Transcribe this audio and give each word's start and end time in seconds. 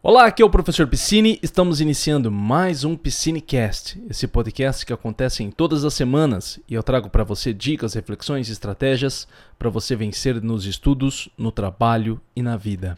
Olá, 0.00 0.26
aqui 0.26 0.40
é 0.40 0.44
o 0.44 0.50
professor 0.50 0.86
Piscine. 0.86 1.40
Estamos 1.42 1.80
iniciando 1.80 2.30
mais 2.30 2.84
um 2.84 2.96
Piscinecast, 2.96 4.00
esse 4.08 4.28
podcast 4.28 4.86
que 4.86 4.92
acontece 4.92 5.42
em 5.42 5.50
todas 5.50 5.84
as 5.84 5.92
semanas 5.92 6.60
e 6.68 6.74
eu 6.74 6.84
trago 6.84 7.10
para 7.10 7.24
você 7.24 7.52
dicas, 7.52 7.94
reflexões 7.94 8.48
e 8.48 8.52
estratégias 8.52 9.26
para 9.58 9.68
você 9.68 9.96
vencer 9.96 10.40
nos 10.40 10.66
estudos, 10.66 11.28
no 11.36 11.50
trabalho 11.50 12.20
e 12.36 12.42
na 12.42 12.56
vida. 12.56 12.96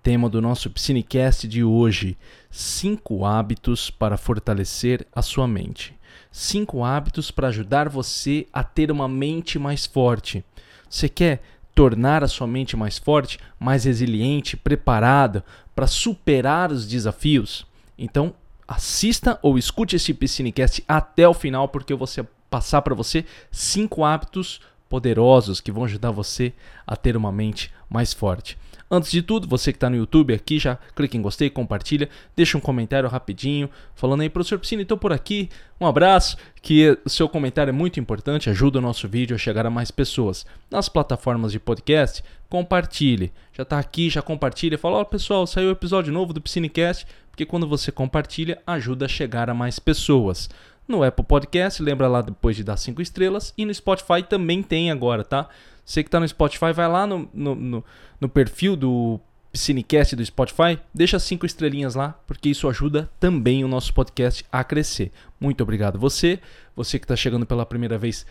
Tema 0.00 0.30
do 0.30 0.40
nosso 0.40 0.70
Piscinecast 0.70 1.48
de 1.48 1.64
hoje: 1.64 2.16
5 2.52 3.24
hábitos 3.24 3.90
para 3.90 4.16
fortalecer 4.16 5.04
a 5.12 5.22
sua 5.22 5.48
mente. 5.48 5.92
5 6.30 6.84
hábitos 6.84 7.32
para 7.32 7.48
ajudar 7.48 7.88
você 7.88 8.46
a 8.52 8.62
ter 8.62 8.92
uma 8.92 9.08
mente 9.08 9.58
mais 9.58 9.86
forte. 9.86 10.44
Você 10.88 11.08
quer 11.08 11.42
tornar 11.78 12.24
a 12.24 12.28
sua 12.28 12.48
mente 12.48 12.76
mais 12.76 12.98
forte, 12.98 13.38
mais 13.56 13.84
resiliente, 13.84 14.56
preparada 14.56 15.44
para 15.76 15.86
superar 15.86 16.72
os 16.72 16.84
desafios? 16.88 17.64
Então, 17.96 18.34
assista 18.66 19.38
ou 19.42 19.56
escute 19.56 19.94
esse 19.94 20.12
Piscinecast 20.12 20.82
até 20.88 21.28
o 21.28 21.32
final, 21.32 21.68
porque 21.68 21.92
eu 21.92 21.96
vou 21.96 22.08
passar 22.50 22.82
para 22.82 22.96
você 22.96 23.24
cinco 23.52 24.04
hábitos 24.04 24.60
poderosos 24.88 25.60
que 25.60 25.70
vão 25.70 25.84
ajudar 25.84 26.10
você 26.10 26.52
a 26.84 26.96
ter 26.96 27.16
uma 27.16 27.30
mente 27.30 27.72
mais 27.88 28.12
forte. 28.12 28.56
Antes 28.90 29.10
de 29.10 29.20
tudo, 29.20 29.46
você 29.46 29.70
que 29.70 29.76
está 29.76 29.90
no 29.90 29.96
YouTube 29.96 30.32
aqui, 30.32 30.58
já 30.58 30.78
clica 30.96 31.14
em 31.14 31.20
gostei, 31.20 31.50
compartilha, 31.50 32.08
deixa 32.34 32.56
um 32.56 32.60
comentário 32.60 33.06
rapidinho, 33.06 33.68
falando 33.94 34.22
aí, 34.22 34.30
professor 34.30 34.58
Piscina, 34.58 34.80
estou 34.80 34.96
por 34.96 35.12
aqui, 35.12 35.50
um 35.78 35.86
abraço, 35.86 36.38
que 36.62 36.98
o 37.04 37.10
seu 37.10 37.28
comentário 37.28 37.70
é 37.70 37.72
muito 37.72 38.00
importante, 38.00 38.48
ajuda 38.48 38.78
o 38.78 38.82
nosso 38.82 39.06
vídeo 39.06 39.34
a 39.34 39.38
chegar 39.38 39.66
a 39.66 39.70
mais 39.70 39.90
pessoas. 39.90 40.46
Nas 40.70 40.88
plataformas 40.88 41.52
de 41.52 41.60
podcast, 41.60 42.24
compartilhe. 42.48 43.30
Já 43.52 43.62
está 43.62 43.78
aqui, 43.78 44.08
já 44.08 44.22
compartilha, 44.22 44.78
fala, 44.78 44.96
ó 44.96 45.00
oh, 45.02 45.04
pessoal, 45.04 45.46
saiu 45.46 45.68
o 45.68 45.72
episódio 45.72 46.10
novo 46.10 46.32
do 46.32 46.40
Piscinecast, 46.40 47.06
porque 47.30 47.44
quando 47.44 47.68
você 47.68 47.92
compartilha, 47.92 48.58
ajuda 48.66 49.04
a 49.04 49.08
chegar 49.08 49.50
a 49.50 49.54
mais 49.54 49.78
pessoas 49.78 50.48
no 50.88 51.02
Apple 51.02 51.26
Podcast, 51.26 51.82
lembra 51.82 52.08
lá 52.08 52.22
depois 52.22 52.56
de 52.56 52.64
dar 52.64 52.78
5 52.78 53.02
estrelas, 53.02 53.52
e 53.58 53.66
no 53.66 53.74
Spotify 53.74 54.22
também 54.26 54.62
tem 54.62 54.90
agora, 54.90 55.22
tá? 55.22 55.46
Você 55.88 56.02
que 56.02 56.08
está 56.08 56.20
no 56.20 56.28
Spotify, 56.28 56.70
vai 56.74 56.86
lá 56.86 57.06
no, 57.06 57.30
no, 57.32 57.54
no, 57.54 57.84
no 58.20 58.28
perfil 58.28 58.76
do 58.76 59.18
Cinecast 59.54 60.14
do 60.14 60.22
Spotify, 60.22 60.78
deixa 60.92 61.18
cinco 61.18 61.46
estrelinhas 61.46 61.94
lá, 61.94 62.14
porque 62.26 62.50
isso 62.50 62.68
ajuda 62.68 63.08
também 63.18 63.64
o 63.64 63.68
nosso 63.68 63.94
podcast 63.94 64.44
a 64.52 64.62
crescer. 64.62 65.10
Muito 65.40 65.62
obrigado 65.62 65.98
você, 65.98 66.40
você 66.76 66.98
que 66.98 67.06
está 67.06 67.16
chegando 67.16 67.46
pela 67.46 67.64
primeira 67.64 67.96
vez, 67.96 68.26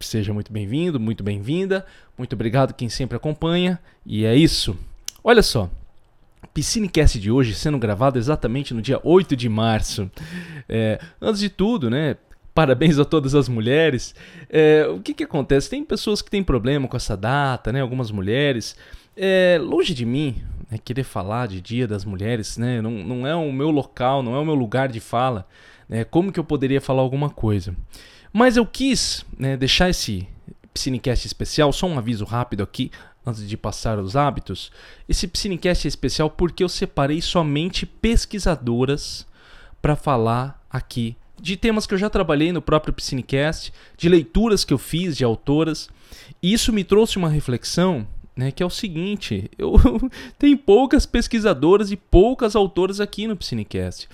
seja 0.00 0.34
muito 0.34 0.52
bem-vindo, 0.52 0.98
muito 0.98 1.22
bem-vinda. 1.22 1.86
Muito 2.18 2.32
obrigado 2.32 2.74
quem 2.74 2.88
sempre 2.88 3.16
acompanha. 3.16 3.78
E 4.04 4.24
é 4.24 4.34
isso. 4.34 4.76
Olha 5.22 5.44
só, 5.44 5.70
Piscinecast 6.52 7.20
de 7.20 7.30
hoje 7.30 7.54
sendo 7.54 7.78
gravado 7.78 8.18
exatamente 8.18 8.74
no 8.74 8.82
dia 8.82 9.00
8 9.04 9.36
de 9.36 9.48
março. 9.48 10.10
É, 10.68 10.98
antes 11.22 11.40
de 11.40 11.50
tudo, 11.50 11.88
né? 11.88 12.16
Parabéns 12.56 12.98
a 12.98 13.04
todas 13.04 13.34
as 13.34 13.50
mulheres. 13.50 14.14
É, 14.48 14.86
o 14.88 14.98
que, 14.98 15.12
que 15.12 15.24
acontece? 15.24 15.68
Tem 15.68 15.84
pessoas 15.84 16.22
que 16.22 16.30
têm 16.30 16.42
problema 16.42 16.88
com 16.88 16.96
essa 16.96 17.14
data, 17.14 17.70
né? 17.70 17.82
Algumas 17.82 18.10
mulheres. 18.10 18.74
É, 19.14 19.58
longe 19.60 19.92
de 19.92 20.06
mim 20.06 20.42
né, 20.70 20.78
querer 20.82 21.04
falar 21.04 21.48
de 21.48 21.60
Dia 21.60 21.86
das 21.86 22.02
Mulheres, 22.02 22.56
né? 22.56 22.80
Não, 22.80 22.92
não 22.92 23.26
é 23.26 23.34
o 23.34 23.52
meu 23.52 23.70
local, 23.70 24.22
não 24.22 24.34
é 24.34 24.38
o 24.38 24.44
meu 24.46 24.54
lugar 24.54 24.88
de 24.88 25.00
fala. 25.00 25.46
Né? 25.86 26.02
Como 26.02 26.32
que 26.32 26.40
eu 26.40 26.44
poderia 26.44 26.80
falar 26.80 27.02
alguma 27.02 27.28
coisa? 27.28 27.76
Mas 28.32 28.56
eu 28.56 28.64
quis 28.64 29.22
né, 29.38 29.54
deixar 29.54 29.90
esse 29.90 30.26
Piscinecast 30.72 31.26
especial, 31.26 31.70
só 31.74 31.86
um 31.86 31.98
aviso 31.98 32.24
rápido 32.24 32.62
aqui, 32.62 32.90
antes 33.26 33.46
de 33.46 33.56
passar 33.58 33.98
os 33.98 34.16
hábitos. 34.16 34.72
Esse 35.06 35.28
Piscinecast 35.28 35.86
é 35.86 35.90
especial 35.90 36.30
porque 36.30 36.64
eu 36.64 36.70
separei 36.70 37.20
somente 37.20 37.84
pesquisadoras 37.84 39.26
para 39.82 39.94
falar 39.94 40.66
aqui 40.70 41.18
de 41.40 41.56
temas 41.56 41.86
que 41.86 41.94
eu 41.94 41.98
já 41.98 42.08
trabalhei 42.08 42.52
no 42.52 42.62
próprio 42.62 42.94
Piscinecast, 42.94 43.72
de 43.96 44.08
leituras 44.08 44.64
que 44.64 44.72
eu 44.72 44.78
fiz 44.78 45.16
de 45.16 45.24
autoras. 45.24 45.88
E 46.42 46.52
isso 46.52 46.72
me 46.72 46.84
trouxe 46.84 47.16
uma 47.16 47.28
reflexão, 47.28 48.06
né, 48.36 48.50
que 48.50 48.62
é 48.62 48.66
o 48.66 48.70
seguinte: 48.70 49.50
eu 49.58 49.74
tenho 50.38 50.56
poucas 50.58 51.06
pesquisadoras 51.06 51.90
e 51.90 51.96
poucas 51.96 52.56
autoras 52.56 53.00
aqui 53.00 53.26
no 53.26 53.36
Piscinecast. 53.36 54.08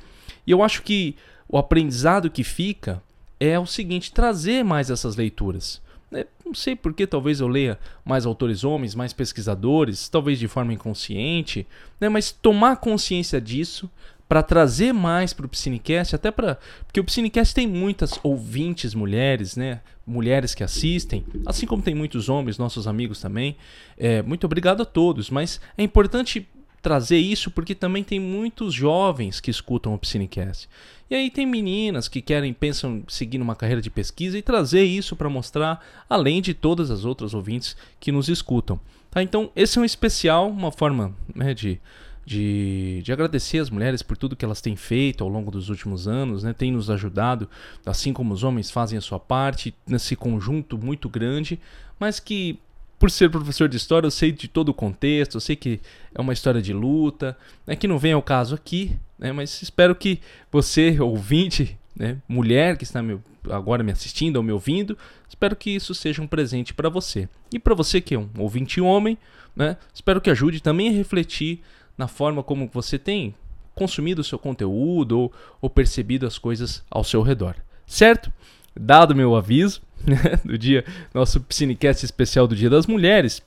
E 0.46 0.50
eu 0.50 0.62
acho 0.62 0.82
que 0.82 1.16
o 1.48 1.56
aprendizado 1.58 2.30
que 2.30 2.44
fica 2.44 3.02
é 3.38 3.58
o 3.58 3.66
seguinte: 3.66 4.12
trazer 4.12 4.64
mais 4.64 4.91
essas 4.91 5.16
leituras. 5.16 5.80
Né, 6.10 6.26
não 6.44 6.52
sei 6.52 6.76
por 6.76 6.92
que 6.92 7.06
talvez 7.06 7.41
eu 7.41 7.48
leia 7.48 7.78
mais 8.04 8.26
autores 8.26 8.64
homens, 8.64 8.94
mais 8.94 9.14
pesquisadores, 9.14 10.10
talvez 10.10 10.38
de 10.38 10.46
forma 10.46 10.75
inconsciente, 10.75 11.66
né, 11.98 12.06
mas 12.10 12.30
tomar 12.30 12.76
consciência 12.76 13.41
disso 13.41 13.88
para 14.32 14.43
trazer 14.43 14.94
mais 14.94 15.34
para 15.34 15.44
o 15.44 15.48
Piscinecast, 15.48 16.16
até 16.16 16.31
para. 16.31 16.59
Porque 16.87 16.98
o 16.98 17.04
Piscinecast 17.04 17.54
tem 17.54 17.66
muitas 17.66 18.19
ouvintes 18.22 18.94
mulheres, 18.94 19.56
né? 19.56 19.82
Mulheres 20.06 20.54
que 20.54 20.65
assistem, 20.65 21.22
assim 21.44 21.66
como 21.66 21.82
tem 21.82 21.94
muitos 21.94 22.31
homens, 22.31 22.56
nossos 22.56 22.87
amigos 22.87 23.20
também. 23.20 23.59
É, 23.98 24.22
muito 24.22 24.44
obrigado 24.44 24.81
a 24.81 24.87
todos, 24.87 25.28
mas 25.28 25.60
é 25.76 25.82
importante 25.82 26.48
trazer 26.81 27.19
isso 27.19 27.50
porque 27.50 27.75
também 27.75 28.03
tem 28.03 28.19
muitos 28.19 28.72
jovens 28.72 29.38
que 29.38 29.50
escutam 29.50 29.93
o 29.93 29.98
Piscinecast. 29.98 30.66
E 31.10 31.14
aí 31.14 31.31
tem 31.31 31.44
meninas 31.44 32.09
que 32.09 32.22
querem, 32.22 32.54
pensam 32.54 33.04
seguir 33.09 33.38
uma 33.38 33.54
carreira 33.54 33.82
de 33.82 33.91
pesquisa 33.91 34.38
e 34.38 34.41
trazer 34.41 34.82
isso 34.82 35.14
para 35.14 35.28
mostrar, 35.28 35.84
além 36.09 36.41
de 36.41 36.54
todas 36.54 36.91
as 36.91 37.04
outras 37.04 37.34
ouvintes 37.34 37.76
que 38.00 38.10
nos 38.10 38.31
escutam. 38.31 38.81
Tá? 39.10 39.22
Então, 39.22 39.53
esse 39.54 39.76
é 39.76 39.82
um 39.82 39.84
especial, 39.84 40.49
uma 40.49 40.72
forma 40.72 41.14
né, 41.34 41.53
de 41.53 41.78
de, 42.24 43.00
de 43.02 43.12
agradecer 43.12 43.58
as 43.58 43.70
mulheres 43.70 44.02
por 44.02 44.16
tudo 44.16 44.36
que 44.36 44.44
elas 44.44 44.60
têm 44.60 44.76
feito 44.76 45.24
ao 45.24 45.30
longo 45.30 45.50
dos 45.50 45.68
últimos 45.68 46.06
anos, 46.06 46.42
né? 46.42 46.52
tem 46.52 46.70
nos 46.70 46.88
ajudado, 46.88 47.48
assim 47.84 48.12
como 48.12 48.32
os 48.32 48.44
homens 48.44 48.70
fazem 48.70 48.96
a 48.96 49.00
sua 49.00 49.18
parte, 49.18 49.74
nesse 49.86 50.14
conjunto 50.14 50.78
muito 50.78 51.08
grande, 51.08 51.58
mas 51.98 52.20
que, 52.20 52.58
por 52.98 53.10
ser 53.10 53.30
professor 53.30 53.68
de 53.68 53.76
história, 53.76 54.06
eu 54.06 54.10
sei 54.10 54.30
de 54.30 54.46
todo 54.46 54.68
o 54.68 54.74
contexto, 54.74 55.36
eu 55.36 55.40
sei 55.40 55.56
que 55.56 55.80
é 56.14 56.20
uma 56.20 56.32
história 56.32 56.62
de 56.62 56.72
luta, 56.72 57.36
né? 57.66 57.74
que 57.74 57.88
não 57.88 57.98
vem 57.98 58.12
ao 58.12 58.22
caso 58.22 58.54
aqui, 58.54 58.96
né? 59.18 59.32
mas 59.32 59.60
espero 59.60 59.94
que 59.94 60.20
você, 60.50 61.00
ouvinte, 61.00 61.76
né? 61.96 62.18
mulher 62.28 62.76
que 62.76 62.84
está 62.84 63.02
me, 63.02 63.18
agora 63.50 63.82
me 63.82 63.90
assistindo 63.90 64.36
ou 64.36 64.44
me 64.44 64.52
ouvindo, 64.52 64.96
espero 65.28 65.56
que 65.56 65.70
isso 65.70 65.92
seja 65.92 66.22
um 66.22 66.26
presente 66.26 66.72
para 66.72 66.88
você. 66.88 67.28
E 67.52 67.58
para 67.58 67.74
você 67.74 68.00
que 68.00 68.14
é 68.14 68.18
um 68.18 68.28
ouvinte 68.38 68.80
homem, 68.80 69.18
né? 69.56 69.76
espero 69.92 70.20
que 70.20 70.30
ajude 70.30 70.62
também 70.62 70.88
a 70.88 70.92
refletir 70.92 71.60
na 72.02 72.08
forma 72.08 72.42
como 72.42 72.68
você 72.72 72.98
tem 72.98 73.32
consumido 73.76 74.22
o 74.22 74.24
seu 74.24 74.36
conteúdo 74.36 75.20
ou, 75.20 75.32
ou 75.60 75.70
percebido 75.70 76.26
as 76.26 76.36
coisas 76.36 76.82
ao 76.90 77.04
seu 77.04 77.22
redor. 77.22 77.54
Certo? 77.86 78.32
Dado 78.74 79.14
meu 79.14 79.36
aviso 79.36 79.80
né, 80.04 80.40
do 80.44 80.58
dia, 80.58 80.84
nosso 81.14 81.40
Piscinecast 81.40 82.04
especial 82.04 82.48
do 82.48 82.56
Dia 82.56 82.68
das 82.68 82.88
Mulheres, 82.88 83.40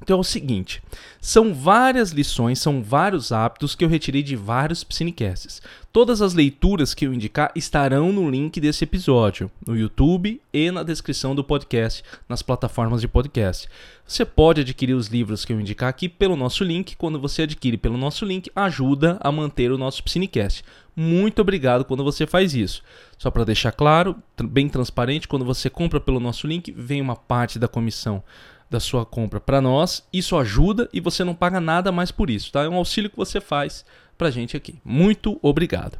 então 0.00 0.16
é 0.16 0.20
o 0.20 0.24
seguinte, 0.24 0.80
são 1.20 1.52
várias 1.52 2.12
lições, 2.12 2.60
são 2.60 2.82
vários 2.82 3.32
hábitos 3.32 3.74
que 3.74 3.84
eu 3.84 3.88
retirei 3.88 4.22
de 4.22 4.36
vários 4.36 4.84
Psinecasts. 4.84 5.60
Todas 5.92 6.22
as 6.22 6.34
leituras 6.34 6.94
que 6.94 7.06
eu 7.06 7.12
indicar 7.12 7.50
estarão 7.56 8.12
no 8.12 8.30
link 8.30 8.60
desse 8.60 8.84
episódio, 8.84 9.50
no 9.66 9.76
YouTube 9.76 10.40
e 10.52 10.70
na 10.70 10.84
descrição 10.84 11.34
do 11.34 11.42
podcast, 11.42 12.04
nas 12.28 12.42
plataformas 12.42 13.00
de 13.00 13.08
podcast. 13.08 13.68
Você 14.06 14.24
pode 14.24 14.60
adquirir 14.60 14.94
os 14.94 15.08
livros 15.08 15.44
que 15.44 15.52
eu 15.52 15.60
indicar 15.60 15.88
aqui 15.88 16.08
pelo 16.08 16.36
nosso 16.36 16.62
link. 16.62 16.96
Quando 16.96 17.18
você 17.18 17.42
adquire 17.42 17.76
pelo 17.76 17.98
nosso 17.98 18.24
link, 18.24 18.50
ajuda 18.54 19.18
a 19.20 19.32
manter 19.32 19.72
o 19.72 19.78
nosso 19.78 20.02
Psinecast. 20.04 20.62
Muito 20.94 21.42
obrigado 21.42 21.84
quando 21.84 22.04
você 22.04 22.26
faz 22.26 22.54
isso. 22.54 22.82
Só 23.18 23.30
para 23.30 23.44
deixar 23.44 23.72
claro, 23.72 24.16
bem 24.44 24.68
transparente, 24.68 25.26
quando 25.26 25.44
você 25.44 25.68
compra 25.68 26.00
pelo 26.00 26.20
nosso 26.20 26.46
link, 26.46 26.72
vem 26.72 27.00
uma 27.00 27.16
parte 27.16 27.58
da 27.58 27.66
comissão 27.66 28.22
da 28.70 28.80
sua 28.80 29.04
compra 29.04 29.40
para 29.40 29.60
nós. 29.60 30.06
Isso 30.12 30.36
ajuda 30.36 30.88
e 30.92 31.00
você 31.00 31.24
não 31.24 31.34
paga 31.34 31.60
nada 31.60 31.90
mais 31.90 32.10
por 32.10 32.30
isso, 32.30 32.52
tá? 32.52 32.62
É 32.62 32.68
um 32.68 32.76
auxílio 32.76 33.10
que 33.10 33.16
você 33.16 33.40
faz 33.40 33.84
pra 34.16 34.30
gente 34.30 34.56
aqui. 34.56 34.78
Muito 34.84 35.38
obrigado. 35.42 35.98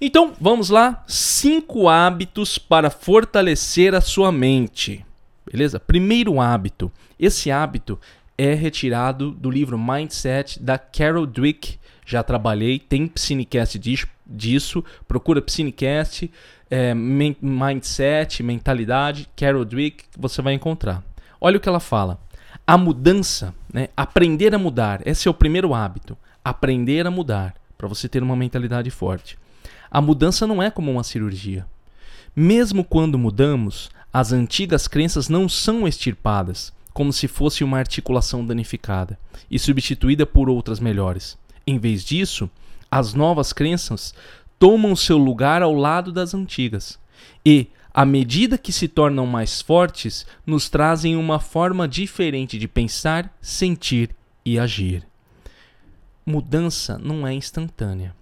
Então, 0.00 0.32
vamos 0.40 0.70
lá. 0.70 1.04
Cinco 1.06 1.88
hábitos 1.88 2.58
para 2.58 2.90
fortalecer 2.90 3.94
a 3.94 4.00
sua 4.00 4.32
mente. 4.32 5.04
Beleza? 5.50 5.78
Primeiro 5.78 6.40
hábito. 6.40 6.90
Esse 7.18 7.50
hábito 7.50 7.98
é 8.36 8.54
retirado 8.54 9.32
do 9.32 9.50
livro 9.50 9.78
Mindset 9.78 10.62
da 10.62 10.78
Carol 10.78 11.26
Dweck. 11.26 11.78
Já 12.06 12.22
trabalhei, 12.22 12.78
tem 12.78 13.06
Psinecast 13.06 13.78
disso. 14.26 14.84
Procura 15.06 15.42
Psinecast, 15.42 16.30
é, 16.70 16.94
Mindset, 16.94 18.42
Mentalidade, 18.42 19.28
Carol 19.36 19.64
Dweck, 19.64 20.04
você 20.16 20.40
vai 20.40 20.54
encontrar. 20.54 21.02
Olha 21.40 21.56
o 21.56 21.60
que 21.60 21.68
ela 21.68 21.80
fala. 21.80 22.20
A 22.66 22.76
mudança, 22.76 23.54
né? 23.72 23.88
aprender 23.96 24.54
a 24.54 24.58
mudar, 24.58 25.00
esse 25.06 25.28
é 25.28 25.30
o 25.30 25.34
primeiro 25.34 25.74
hábito. 25.74 26.16
Aprender 26.44 27.06
a 27.06 27.10
mudar, 27.10 27.54
para 27.76 27.88
você 27.88 28.08
ter 28.08 28.22
uma 28.22 28.36
mentalidade 28.36 28.90
forte. 28.90 29.38
A 29.90 30.00
mudança 30.00 30.46
não 30.46 30.62
é 30.62 30.70
como 30.70 30.90
uma 30.90 31.02
cirurgia. 31.02 31.66
Mesmo 32.34 32.84
quando 32.84 33.18
mudamos, 33.18 33.90
as 34.12 34.32
antigas 34.32 34.86
crenças 34.86 35.28
não 35.28 35.48
são 35.48 35.86
extirpadas, 35.86 36.72
como 36.92 37.12
se 37.12 37.28
fosse 37.28 37.62
uma 37.62 37.78
articulação 37.78 38.44
danificada, 38.44 39.18
e 39.50 39.58
substituída 39.58 40.26
por 40.26 40.50
outras 40.50 40.80
melhores. 40.80 41.38
Em 41.66 41.78
vez 41.78 42.04
disso, 42.04 42.50
as 42.90 43.14
novas 43.14 43.52
crenças 43.52 44.14
tomam 44.58 44.96
seu 44.96 45.16
lugar 45.16 45.62
ao 45.62 45.74
lado 45.74 46.10
das 46.10 46.34
antigas. 46.34 46.98
E, 47.44 47.68
à 47.98 48.04
medida 48.04 48.56
que 48.56 48.70
se 48.70 48.86
tornam 48.86 49.26
mais 49.26 49.60
fortes, 49.60 50.24
nos 50.46 50.68
trazem 50.68 51.16
uma 51.16 51.40
forma 51.40 51.88
diferente 51.88 52.56
de 52.56 52.68
pensar, 52.68 53.36
sentir 53.42 54.14
e 54.44 54.56
agir. 54.56 55.04
Mudança 56.24 56.96
não 56.96 57.26
é 57.26 57.34
instantânea. 57.34 58.14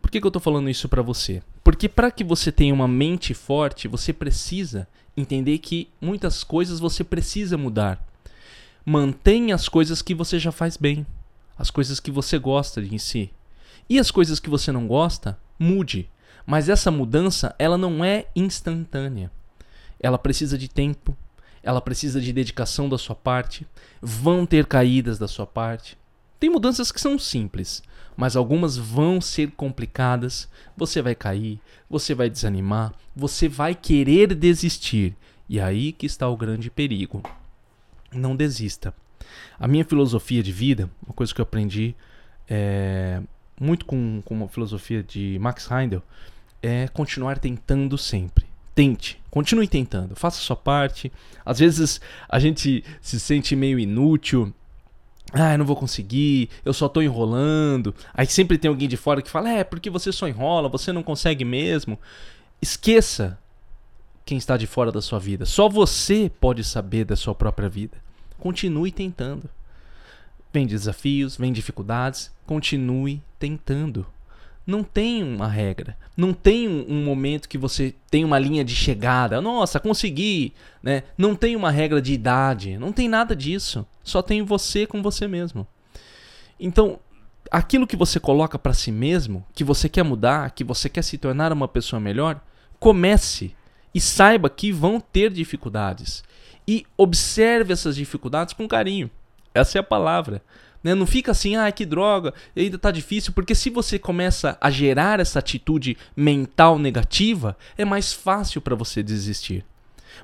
Por 0.00 0.10
que, 0.10 0.18
que 0.18 0.26
eu 0.26 0.30
estou 0.30 0.40
falando 0.40 0.70
isso 0.70 0.88
para 0.88 1.02
você? 1.02 1.42
Porque 1.62 1.86
para 1.86 2.10
que 2.10 2.24
você 2.24 2.50
tenha 2.50 2.72
uma 2.72 2.88
mente 2.88 3.34
forte, 3.34 3.86
você 3.86 4.10
precisa 4.10 4.88
entender 5.14 5.58
que 5.58 5.90
muitas 6.00 6.42
coisas 6.42 6.80
você 6.80 7.04
precisa 7.04 7.58
mudar. 7.58 8.02
Mantenha 8.86 9.54
as 9.54 9.68
coisas 9.68 10.00
que 10.00 10.14
você 10.14 10.38
já 10.38 10.50
faz 10.50 10.78
bem, 10.78 11.06
as 11.58 11.70
coisas 11.70 12.00
que 12.00 12.10
você 12.10 12.38
gosta 12.38 12.80
de 12.80 12.94
em 12.94 12.96
si. 12.96 13.30
E 13.86 13.98
as 13.98 14.10
coisas 14.10 14.40
que 14.40 14.48
você 14.48 14.72
não 14.72 14.86
gosta, 14.86 15.38
mude. 15.58 16.08
Mas 16.46 16.68
essa 16.68 16.90
mudança, 16.90 17.54
ela 17.58 17.76
não 17.78 18.04
é 18.04 18.26
instantânea. 18.34 19.30
Ela 20.00 20.18
precisa 20.18 20.56
de 20.56 20.68
tempo, 20.68 21.16
ela 21.62 21.80
precisa 21.80 22.20
de 22.20 22.32
dedicação 22.32 22.88
da 22.88 22.96
sua 22.96 23.16
parte, 23.16 23.66
vão 24.00 24.46
ter 24.46 24.66
caídas 24.66 25.18
da 25.18 25.28
sua 25.28 25.46
parte. 25.46 25.98
Tem 26.38 26.48
mudanças 26.48 26.92
que 26.92 27.00
são 27.00 27.18
simples, 27.18 27.82
mas 28.16 28.36
algumas 28.36 28.76
vão 28.76 29.20
ser 29.20 29.50
complicadas. 29.52 30.48
Você 30.76 31.02
vai 31.02 31.14
cair, 31.14 31.60
você 31.90 32.14
vai 32.14 32.30
desanimar, 32.30 32.92
você 33.14 33.48
vai 33.48 33.74
querer 33.74 34.34
desistir. 34.34 35.16
E 35.48 35.58
aí 35.58 35.92
que 35.92 36.06
está 36.06 36.28
o 36.28 36.36
grande 36.36 36.70
perigo. 36.70 37.22
Não 38.12 38.36
desista. 38.36 38.94
A 39.58 39.66
minha 39.66 39.84
filosofia 39.84 40.42
de 40.42 40.52
vida, 40.52 40.88
uma 41.04 41.12
coisa 41.12 41.34
que 41.34 41.40
eu 41.40 41.42
aprendi 41.42 41.94
é, 42.48 43.20
muito 43.60 43.84
com, 43.84 44.22
com 44.24 44.44
a 44.44 44.48
filosofia 44.48 45.02
de 45.02 45.38
Max 45.40 45.70
Heindel, 45.70 46.02
é 46.62 46.88
continuar 46.88 47.38
tentando 47.38 47.96
sempre. 47.96 48.46
Tente, 48.74 49.20
continue 49.30 49.66
tentando, 49.66 50.14
faça 50.14 50.40
sua 50.40 50.54
parte. 50.54 51.10
Às 51.44 51.58
vezes 51.58 52.00
a 52.28 52.38
gente 52.38 52.84
se 53.00 53.18
sente 53.18 53.56
meio 53.56 53.78
inútil, 53.78 54.52
ah, 55.32 55.52
eu 55.52 55.58
não 55.58 55.66
vou 55.66 55.76
conseguir, 55.76 56.48
eu 56.64 56.72
só 56.72 56.88
tô 56.88 57.02
enrolando. 57.02 57.94
Aí 58.14 58.26
sempre 58.26 58.56
tem 58.56 58.68
alguém 58.68 58.88
de 58.88 58.96
fora 58.96 59.20
que 59.20 59.30
fala: 59.30 59.50
é, 59.50 59.64
porque 59.64 59.90
você 59.90 60.12
só 60.12 60.26
enrola, 60.28 60.68
você 60.68 60.92
não 60.92 61.02
consegue 61.02 61.44
mesmo. 61.44 61.98
Esqueça 62.62 63.38
quem 64.24 64.38
está 64.38 64.56
de 64.56 64.66
fora 64.66 64.92
da 64.92 65.02
sua 65.02 65.18
vida. 65.18 65.44
Só 65.44 65.68
você 65.68 66.30
pode 66.40 66.64
saber 66.64 67.04
da 67.04 67.16
sua 67.16 67.34
própria 67.34 67.68
vida. 67.68 67.98
Continue 68.38 68.92
tentando. 68.92 69.48
Vem 70.52 70.66
desafios, 70.66 71.36
vem 71.36 71.52
dificuldades, 71.52 72.30
continue 72.46 73.22
tentando. 73.38 74.06
Não 74.66 74.82
tem 74.82 75.22
uma 75.22 75.48
regra, 75.48 75.96
não 76.14 76.34
tem 76.34 76.68
um 76.68 77.02
momento 77.02 77.48
que 77.48 77.56
você 77.56 77.94
tem 78.10 78.22
uma 78.22 78.38
linha 78.38 78.62
de 78.62 78.74
chegada. 78.74 79.40
Nossa, 79.40 79.80
consegui, 79.80 80.52
né? 80.82 81.04
Não 81.16 81.34
tem 81.34 81.56
uma 81.56 81.70
regra 81.70 82.02
de 82.02 82.12
idade, 82.12 82.76
não 82.76 82.92
tem 82.92 83.08
nada 83.08 83.34
disso. 83.34 83.86
Só 84.04 84.20
tem 84.20 84.42
você 84.42 84.86
com 84.86 85.02
você 85.02 85.26
mesmo. 85.26 85.66
Então, 86.60 86.98
aquilo 87.50 87.86
que 87.86 87.96
você 87.96 88.20
coloca 88.20 88.58
para 88.58 88.74
si 88.74 88.92
mesmo, 88.92 89.44
que 89.54 89.64
você 89.64 89.88
quer 89.88 90.02
mudar, 90.02 90.50
que 90.50 90.64
você 90.64 90.88
quer 90.88 91.02
se 91.02 91.16
tornar 91.16 91.52
uma 91.52 91.68
pessoa 91.68 91.98
melhor, 91.98 92.40
comece 92.78 93.54
e 93.94 94.00
saiba 94.00 94.50
que 94.50 94.70
vão 94.70 95.00
ter 95.00 95.30
dificuldades. 95.30 96.22
E 96.66 96.84
observe 96.96 97.72
essas 97.72 97.96
dificuldades 97.96 98.52
com 98.52 98.68
carinho. 98.68 99.10
Essa 99.54 99.78
é 99.78 99.80
a 99.80 99.84
palavra. 99.84 100.42
Né? 100.82 100.94
Não 100.94 101.06
fica 101.06 101.32
assim, 101.32 101.56
ah, 101.56 101.70
que 101.72 101.84
droga, 101.84 102.32
ainda 102.56 102.78
tá 102.78 102.90
difícil, 102.90 103.32
porque 103.32 103.54
se 103.54 103.70
você 103.70 103.98
começa 103.98 104.56
a 104.60 104.70
gerar 104.70 105.20
essa 105.20 105.38
atitude 105.38 105.96
mental 106.16 106.78
negativa, 106.78 107.56
é 107.76 107.84
mais 107.84 108.12
fácil 108.12 108.60
para 108.60 108.74
você 108.74 109.02
desistir. 109.02 109.64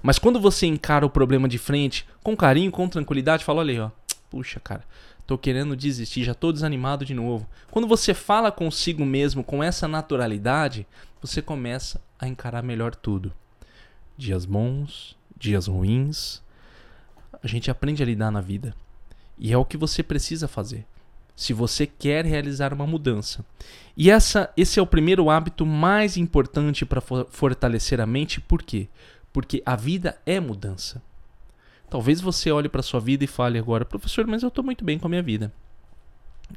Mas 0.03 0.19
quando 0.19 0.41
você 0.41 0.67
encara 0.67 1.07
o 1.07 1.11
problema 1.11 1.49
de 1.49 1.59
frente, 1.59 2.07
com 2.23 2.37
carinho, 2.37 2.71
com 2.71 2.89
tranquilidade, 2.89 3.45
fala, 3.45 3.61
olha 3.61 3.73
aí, 3.73 3.81
ó, 3.81 3.91
puxa, 4.31 4.61
cara, 4.61 4.85
tô 5.27 5.39
querendo 5.39 5.77
desistir, 5.77 6.25
já 6.25 6.35
tô 6.35 6.53
desanimado 6.53 7.05
de 7.05 7.15
novo. 7.15 7.49
Quando 7.71 7.89
você 7.89 8.13
fala 8.13 8.53
consigo 8.53 9.05
mesmo 9.05 9.43
com 9.43 9.63
essa 9.63 9.89
naturalidade, 9.89 10.87
você 11.21 11.41
começa 11.41 12.01
a 12.19 12.29
encarar 12.29 12.63
melhor 12.63 12.95
tudo. 12.95 13.33
Dias 14.17 14.45
bons, 14.45 15.17
dias 15.37 15.67
ruins, 15.67 16.43
a 17.43 17.47
gente 17.47 17.71
aprende 17.71 18.03
a 18.03 18.07
lidar 18.07 18.31
na 18.31 18.41
vida. 18.41 18.75
E 19.39 19.53
é 19.53 19.59
o 19.59 19.65
que 19.65 19.77
você 19.77 20.03
precisa 20.03 20.47
fazer. 20.47 20.87
Se 21.37 21.53
você 21.53 21.87
quer 21.87 22.25
realizar 22.25 22.73
uma 22.73 22.87
mudança. 22.87 23.45
E 23.97 24.11
essa, 24.11 24.53
esse 24.57 24.79
é 24.79 24.83
o 24.83 24.87
primeiro 24.87 25.29
hábito 25.29 25.67
mais 25.67 26.17
importante 26.17 26.87
para 26.87 27.01
fortalecer 27.01 28.01
a 28.01 28.07
mente, 28.07 28.41
por 28.41 28.63
quê? 28.63 28.89
Porque 29.33 29.63
a 29.67 29.75
vida 29.75 30.17
é 30.25 30.39
mudança. 30.39 31.03
Talvez 31.91 32.21
você 32.21 32.51
olhe 32.51 32.69
para 32.69 32.83
sua 32.83 33.01
vida 33.01 33.25
e 33.25 33.29
fale 33.29 33.59
agora, 33.59 33.85
professor, 33.85 34.27
mas 34.27 34.43
eu 34.43 34.49
estou 34.49 34.65
muito 34.65 34.85
bem 34.85 34.99
com 34.99 35.07
a 35.07 35.11
minha 35.11 35.23
vida. 35.23 35.53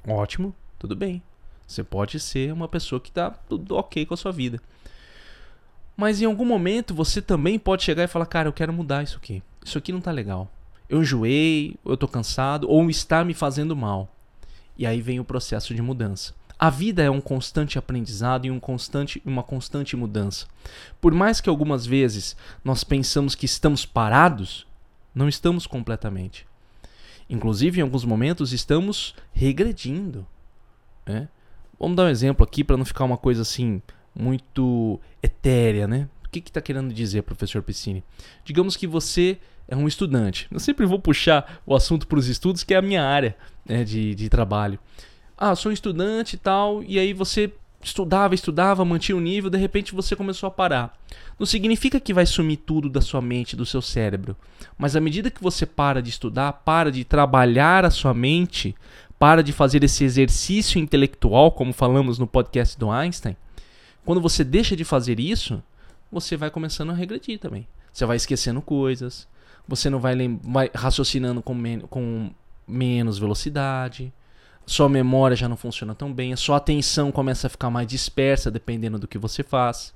Ótimo, 0.08 0.54
tudo 0.78 0.96
bem. 0.96 1.22
Você 1.66 1.84
pode 1.84 2.20
ser 2.20 2.54
uma 2.54 2.68
pessoa 2.68 3.00
que 3.02 3.10
está 3.10 3.32
tudo 3.32 3.76
ok 3.76 4.06
com 4.06 4.14
a 4.14 4.18
sua 4.18 4.32
vida. 4.32 4.62
Mas 5.96 6.22
em 6.22 6.26
algum 6.26 6.46
momento 6.46 6.94
você 6.94 7.22
também 7.22 7.58
pode 7.58 7.84
chegar 7.84 8.04
e 8.04 8.08
falar, 8.08 8.28
cara, 8.28 8.48
eu 8.48 8.54
quero 8.54 8.72
mudar 8.72 9.04
isso 9.04 9.18
aqui. 9.18 9.42
Isso 9.66 9.78
aqui 9.78 9.92
não 9.92 10.00
está 10.00 10.12
legal 10.12 10.50
eu 10.90 11.02
enjoei, 11.02 11.76
eu 11.86 11.94
estou 11.94 12.08
cansado, 12.08 12.70
ou 12.70 12.90
está 12.90 13.24
me 13.24 13.34
fazendo 13.34 13.76
mal. 13.76 14.10
E 14.78 14.86
aí 14.86 15.02
vem 15.02 15.20
o 15.20 15.26
processo 15.26 15.74
de 15.74 15.82
mudança. 15.82 16.34
A 16.60 16.70
vida 16.70 17.04
é 17.04 17.10
um 17.10 17.22
constante 17.22 17.78
aprendizado 17.78 18.46
e 18.46 18.52
um 18.52 18.60
constante, 18.60 19.22
uma 19.24 19.44
constante 19.44 19.96
mudança. 19.96 20.48
Por 21.00 21.14
mais 21.14 21.40
que 21.40 21.50
algumas 21.50 21.86
vezes 21.86 22.36
nós 22.64 22.84
pensamos 22.84 23.36
que 23.36 23.46
estamos 23.46 23.86
parados, 23.86 24.66
não 25.14 25.30
estamos 25.30 25.68
completamente. 25.68 26.48
Inclusive, 27.30 27.80
em 27.80 27.84
alguns 27.84 28.06
momentos, 28.06 28.54
estamos 28.54 29.14
regredindo. 29.34 30.26
Né? 31.06 31.28
Vamos 31.80 31.96
dar 31.96 32.06
um 32.06 32.10
exemplo 32.10 32.44
aqui 32.44 32.64
para 32.64 32.78
não 32.78 32.86
ficar 32.86 33.04
uma 33.04 33.18
coisa 33.18 33.44
assim 33.44 33.82
muito 34.16 35.00
etérea, 35.22 35.88
né? 35.88 36.10
O 36.26 36.30
que 36.30 36.40
está 36.40 36.46
que 36.46 36.52
tá 36.52 36.62
querendo 36.62 36.94
dizer, 36.94 37.22
professor 37.22 37.62
Piscine? 37.62 38.04
Digamos 38.44 38.76
que 38.76 38.88
você 38.88 39.40
é 39.68 39.76
um 39.76 39.88
estudante. 39.88 40.48
Eu 40.52 40.60
sempre 40.60 40.86
vou 40.86 41.00
puxar 41.00 41.62
o 41.66 41.76
assunto 41.76 42.08
para 42.08 42.20
os 42.20 42.28
estudos, 42.28 42.64
que 42.64 42.74
é 42.74 42.78
a 42.78 42.82
minha 42.82 43.04
área 43.04 43.36
né, 43.66 43.84
de, 43.84 44.16
de 44.16 44.30
trabalho. 44.30 44.80
Ah, 45.38 45.56
sou 45.56 45.70
um 45.70 45.74
estudante 45.74 46.36
e 46.36 46.40
tal, 46.40 46.84
e 46.84 46.98
aí 46.98 47.14
você 47.14 47.52
estudava, 47.84 48.34
estudava, 48.34 48.84
mantinha 48.84 49.16
o 49.16 49.22
nível, 49.22 49.50
de 49.50 49.58
repente 49.58 49.94
você 49.94 50.16
começou 50.16 50.48
a 50.48 50.52
parar. 50.52 50.98
Não 51.38 51.46
significa 51.46 52.00
que 52.00 52.14
vai 52.14 52.26
sumir 52.26 52.58
tudo 52.58 52.90
da 52.90 53.02
sua 53.02 53.22
mente, 53.22 53.56
do 53.56 53.66
seu 53.66 53.82
cérebro. 53.82 54.36
Mas 54.78 54.96
à 54.96 55.02
medida 55.02 55.30
que 55.30 55.42
você 55.42 55.66
para 55.66 56.02
de 56.02 56.10
estudar, 56.10 56.52
para 56.54 56.92
de 56.92 57.04
trabalhar 57.04 57.86
a 57.86 57.92
sua 57.92 58.14
mente, 58.14 58.76
para 59.20 59.44
de 59.44 59.54
fazer 59.54 59.84
esse 59.84 60.04
exercício 60.04 60.80
intelectual, 60.80 61.52
como 61.52 61.74
falamos 61.74 62.18
no 62.18 62.28
podcast 62.28 62.78
do 62.78 62.90
Einstein, 62.90 63.36
quando 64.04 64.22
você 64.22 64.44
deixa 64.44 64.76
de 64.76 64.84
fazer 64.84 65.20
isso, 65.20 65.62
você 66.12 66.38
vai 66.38 66.50
começando 66.50 66.92
a 66.92 66.96
regredir 66.96 67.40
também. 67.40 67.68
Você 67.92 68.06
vai 68.06 68.18
esquecendo 68.18 68.62
coisas, 68.62 69.28
você 69.68 69.90
não 69.90 70.00
vai, 70.00 70.16
vai 70.44 70.72
raciocinando 70.74 71.42
com, 71.42 71.54
men 71.54 71.80
com 71.82 72.32
menos 72.68 73.18
velocidade, 73.18 74.14
sua 74.66 74.90
memória 74.90 75.36
já 75.36 75.48
não 75.48 75.56
funciona 75.56 75.96
tão 75.96 76.14
bem, 76.14 76.34
a 76.34 76.38
sua 76.38 76.58
atenção 76.58 77.12
começa 77.12 77.48
a 77.48 77.50
ficar 77.50 77.70
mais 77.70 77.88
dispersa 77.88 78.52
dependendo 78.52 79.00
do 79.00 79.08
que 79.08 79.18
você 79.18 79.42
faz. 79.44 79.94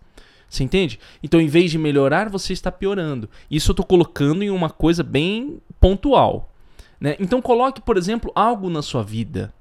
Você 0.49 0.63
entende? 0.63 0.99
Então, 1.23 1.39
em 1.39 1.47
vez 1.47 1.71
de 1.71 1.77
melhorar, 1.77 2.29
você 2.29 2.51
está 2.51 2.69
piorando. 2.69 3.29
Isso 3.49 3.71
eu 3.71 3.73
estou 3.73 3.85
colocando 3.85 4.43
em 4.43 4.49
uma 4.49 4.69
coisa 4.69 5.01
bem 5.01 5.61
pontual. 5.79 6.51
Né? 6.99 7.15
Então, 7.19 7.41
coloque, 7.41 7.81
por 7.81 7.97
exemplo, 7.97 8.31
algo 8.35 8.69
na 8.69 8.81
sua 8.81 9.01
vida 9.01 9.53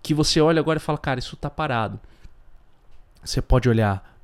que 0.00 0.14
você 0.14 0.40
olha 0.40 0.60
agora 0.60 0.78
e 0.78 0.80
fala, 0.80 0.98
cara, 0.98 1.18
isso 1.18 1.34
está 1.34 1.50
parado. 1.50 1.98
Você 3.24 3.42
pode 3.42 3.68
olhar 3.68 4.16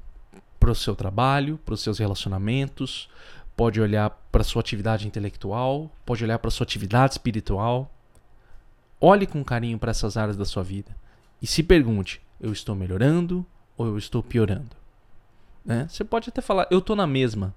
para 0.60 0.70
o 0.70 0.74
seu 0.74 0.94
trabalho, 0.94 1.58
para 1.64 1.74
os 1.74 1.82
seus 1.82 1.98
relacionamentos, 1.98 3.08
pode 3.56 3.80
olhar 3.80 4.10
para 4.30 4.44
sua 4.44 4.60
atividade 4.60 5.06
intelectual, 5.06 5.90
pode 6.04 6.24
olhar 6.24 6.38
para 6.38 6.50
sua 6.50 6.64
atividade 6.64 7.14
espiritual. 7.14 7.90
Olhe 9.00 9.26
com 9.26 9.44
carinho 9.44 9.78
para 9.78 9.90
essas 9.90 10.16
áreas 10.16 10.36
da 10.36 10.44
sua 10.44 10.62
vida 10.62 10.96
e 11.40 11.46
se 11.46 11.62
pergunte: 11.62 12.20
eu 12.40 12.52
estou 12.52 12.74
melhorando 12.74 13.44
ou 13.76 13.86
eu 13.86 13.98
estou 13.98 14.22
piorando? 14.22 14.76
Né? 15.64 15.86
Você 15.88 16.04
pode 16.04 16.28
até 16.28 16.40
falar: 16.40 16.66
eu 16.70 16.78
estou 16.78 16.96
na 16.96 17.06
mesma. 17.06 17.54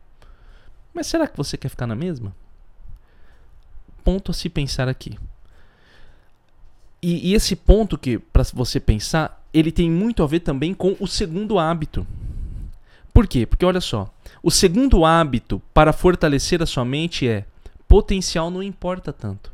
Mas 0.94 1.08
será 1.08 1.28
que 1.28 1.38
você 1.38 1.58
quer 1.58 1.70
ficar 1.70 1.88
na 1.88 1.96
mesma? 1.96 2.36
Ponto 4.04 4.32
a 4.32 4.34
se 4.34 4.50
pensar 4.50 4.88
aqui. 4.88 5.18
E, 7.02 7.30
e 7.30 7.34
esse 7.34 7.56
ponto 7.56 7.98
que 7.98 8.18
para 8.18 8.44
você 8.54 8.80
pensar, 8.80 9.46
ele 9.54 9.72
tem 9.72 9.90
muito 9.90 10.24
a 10.24 10.28
ver 10.28 10.40
também 10.40 10.74
com 10.74 10.96
o 11.00 11.08
segundo 11.08 11.60
hábito. 11.60 12.06
Por 13.18 13.26
quê? 13.26 13.48
Porque 13.48 13.66
olha 13.66 13.82
só, 13.82 14.14
o 14.44 14.52
segundo 14.52 15.04
hábito 15.04 15.60
para 15.74 15.92
fortalecer 15.92 16.62
a 16.62 16.68
sua 16.68 16.86
mente 16.86 17.28
é 17.28 17.46
potencial 17.88 18.52
não 18.52 18.62
importa 18.62 19.12
tanto. 19.12 19.52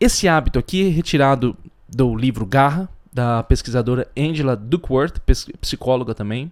Esse 0.00 0.26
hábito 0.26 0.58
aqui 0.58 0.88
é 0.88 0.90
retirado 0.90 1.56
do 1.88 2.16
livro 2.16 2.44
Garra, 2.44 2.88
da 3.12 3.40
pesquisadora 3.44 4.10
Angela 4.18 4.56
Duckworth, 4.56 5.20
psicóloga 5.60 6.12
também. 6.12 6.50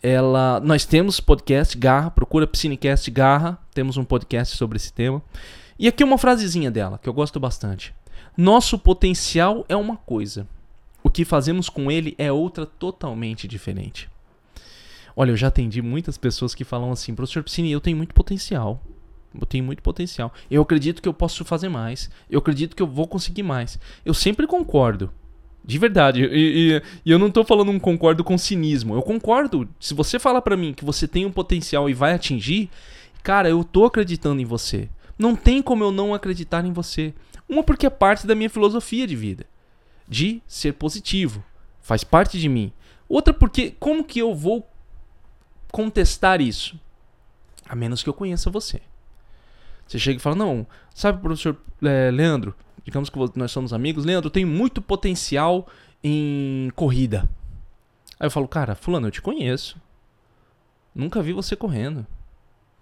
Ela, 0.00 0.60
nós 0.60 0.84
temos 0.84 1.18
podcast 1.18 1.76
Garra, 1.76 2.12
procura 2.12 2.46
Piscinecast 2.46 3.10
Garra, 3.10 3.58
temos 3.74 3.96
um 3.96 4.04
podcast 4.04 4.56
sobre 4.56 4.76
esse 4.76 4.92
tema. 4.92 5.20
E 5.76 5.88
aqui 5.88 6.04
uma 6.04 6.18
frasezinha 6.18 6.70
dela 6.70 7.00
que 7.02 7.08
eu 7.08 7.12
gosto 7.12 7.40
bastante. 7.40 7.92
Nosso 8.36 8.78
potencial 8.78 9.66
é 9.68 9.74
uma 9.74 9.96
coisa, 9.96 10.46
o 11.02 11.10
que 11.10 11.24
fazemos 11.24 11.68
com 11.68 11.90
ele 11.90 12.14
é 12.16 12.30
outra 12.30 12.64
totalmente 12.64 13.48
diferente. 13.48 14.08
Olha, 15.20 15.32
eu 15.32 15.36
já 15.36 15.48
atendi 15.48 15.82
muitas 15.82 16.16
pessoas 16.16 16.54
que 16.54 16.62
falam 16.62 16.92
assim, 16.92 17.12
professor 17.12 17.42
Piscine, 17.42 17.72
eu 17.72 17.80
tenho 17.80 17.96
muito 17.96 18.14
potencial. 18.14 18.80
Eu 19.34 19.44
tenho 19.44 19.64
muito 19.64 19.82
potencial. 19.82 20.32
Eu 20.48 20.62
acredito 20.62 21.02
que 21.02 21.08
eu 21.08 21.12
posso 21.12 21.44
fazer 21.44 21.68
mais. 21.68 22.08
Eu 22.30 22.38
acredito 22.38 22.76
que 22.76 22.80
eu 22.80 22.86
vou 22.86 23.04
conseguir 23.04 23.42
mais. 23.42 23.80
Eu 24.04 24.14
sempre 24.14 24.46
concordo. 24.46 25.10
De 25.64 25.76
verdade. 25.76 26.22
E, 26.22 26.76
e, 26.76 26.82
e 27.04 27.10
eu 27.10 27.18
não 27.18 27.26
estou 27.26 27.44
falando 27.44 27.72
um 27.72 27.80
concordo 27.80 28.22
com 28.22 28.38
cinismo. 28.38 28.94
Eu 28.94 29.02
concordo. 29.02 29.68
Se 29.80 29.92
você 29.92 30.20
falar 30.20 30.40
para 30.40 30.56
mim 30.56 30.72
que 30.72 30.84
você 30.84 31.08
tem 31.08 31.26
um 31.26 31.32
potencial 31.32 31.90
e 31.90 31.94
vai 31.94 32.12
atingir, 32.12 32.70
cara, 33.20 33.48
eu 33.48 33.64
tô 33.64 33.86
acreditando 33.86 34.40
em 34.40 34.44
você. 34.44 34.88
Não 35.18 35.34
tem 35.34 35.60
como 35.60 35.82
eu 35.82 35.90
não 35.90 36.14
acreditar 36.14 36.64
em 36.64 36.72
você. 36.72 37.12
Uma 37.48 37.64
porque 37.64 37.86
é 37.86 37.90
parte 37.90 38.24
da 38.24 38.36
minha 38.36 38.48
filosofia 38.48 39.04
de 39.04 39.16
vida, 39.16 39.46
de 40.06 40.40
ser 40.46 40.74
positivo, 40.74 41.42
faz 41.80 42.04
parte 42.04 42.38
de 42.38 42.48
mim. 42.48 42.72
Outra 43.08 43.34
porque 43.34 43.74
como 43.80 44.04
que 44.04 44.20
eu 44.20 44.32
vou 44.32 44.67
contestar 45.72 46.40
isso? 46.40 46.78
A 47.68 47.74
menos 47.74 48.02
que 48.02 48.08
eu 48.08 48.14
conheça 48.14 48.50
você. 48.50 48.80
Você 49.86 49.98
chega 49.98 50.18
e 50.18 50.22
fala: 50.22 50.36
Não, 50.36 50.66
sabe, 50.94 51.20
professor 51.20 51.56
é, 51.82 52.10
Leandro, 52.10 52.54
digamos 52.84 53.08
que 53.10 53.18
nós 53.36 53.50
somos 53.50 53.72
amigos, 53.72 54.04
Leandro, 54.04 54.30
tem 54.30 54.44
muito 54.44 54.80
potencial 54.82 55.66
em 56.02 56.70
corrida. 56.74 57.28
Aí 58.18 58.26
eu 58.26 58.30
falo: 58.30 58.48
Cara, 58.48 58.74
Fulano, 58.74 59.08
eu 59.08 59.12
te 59.12 59.22
conheço. 59.22 59.80
Nunca 60.94 61.22
vi 61.22 61.32
você 61.32 61.54
correndo. 61.54 62.06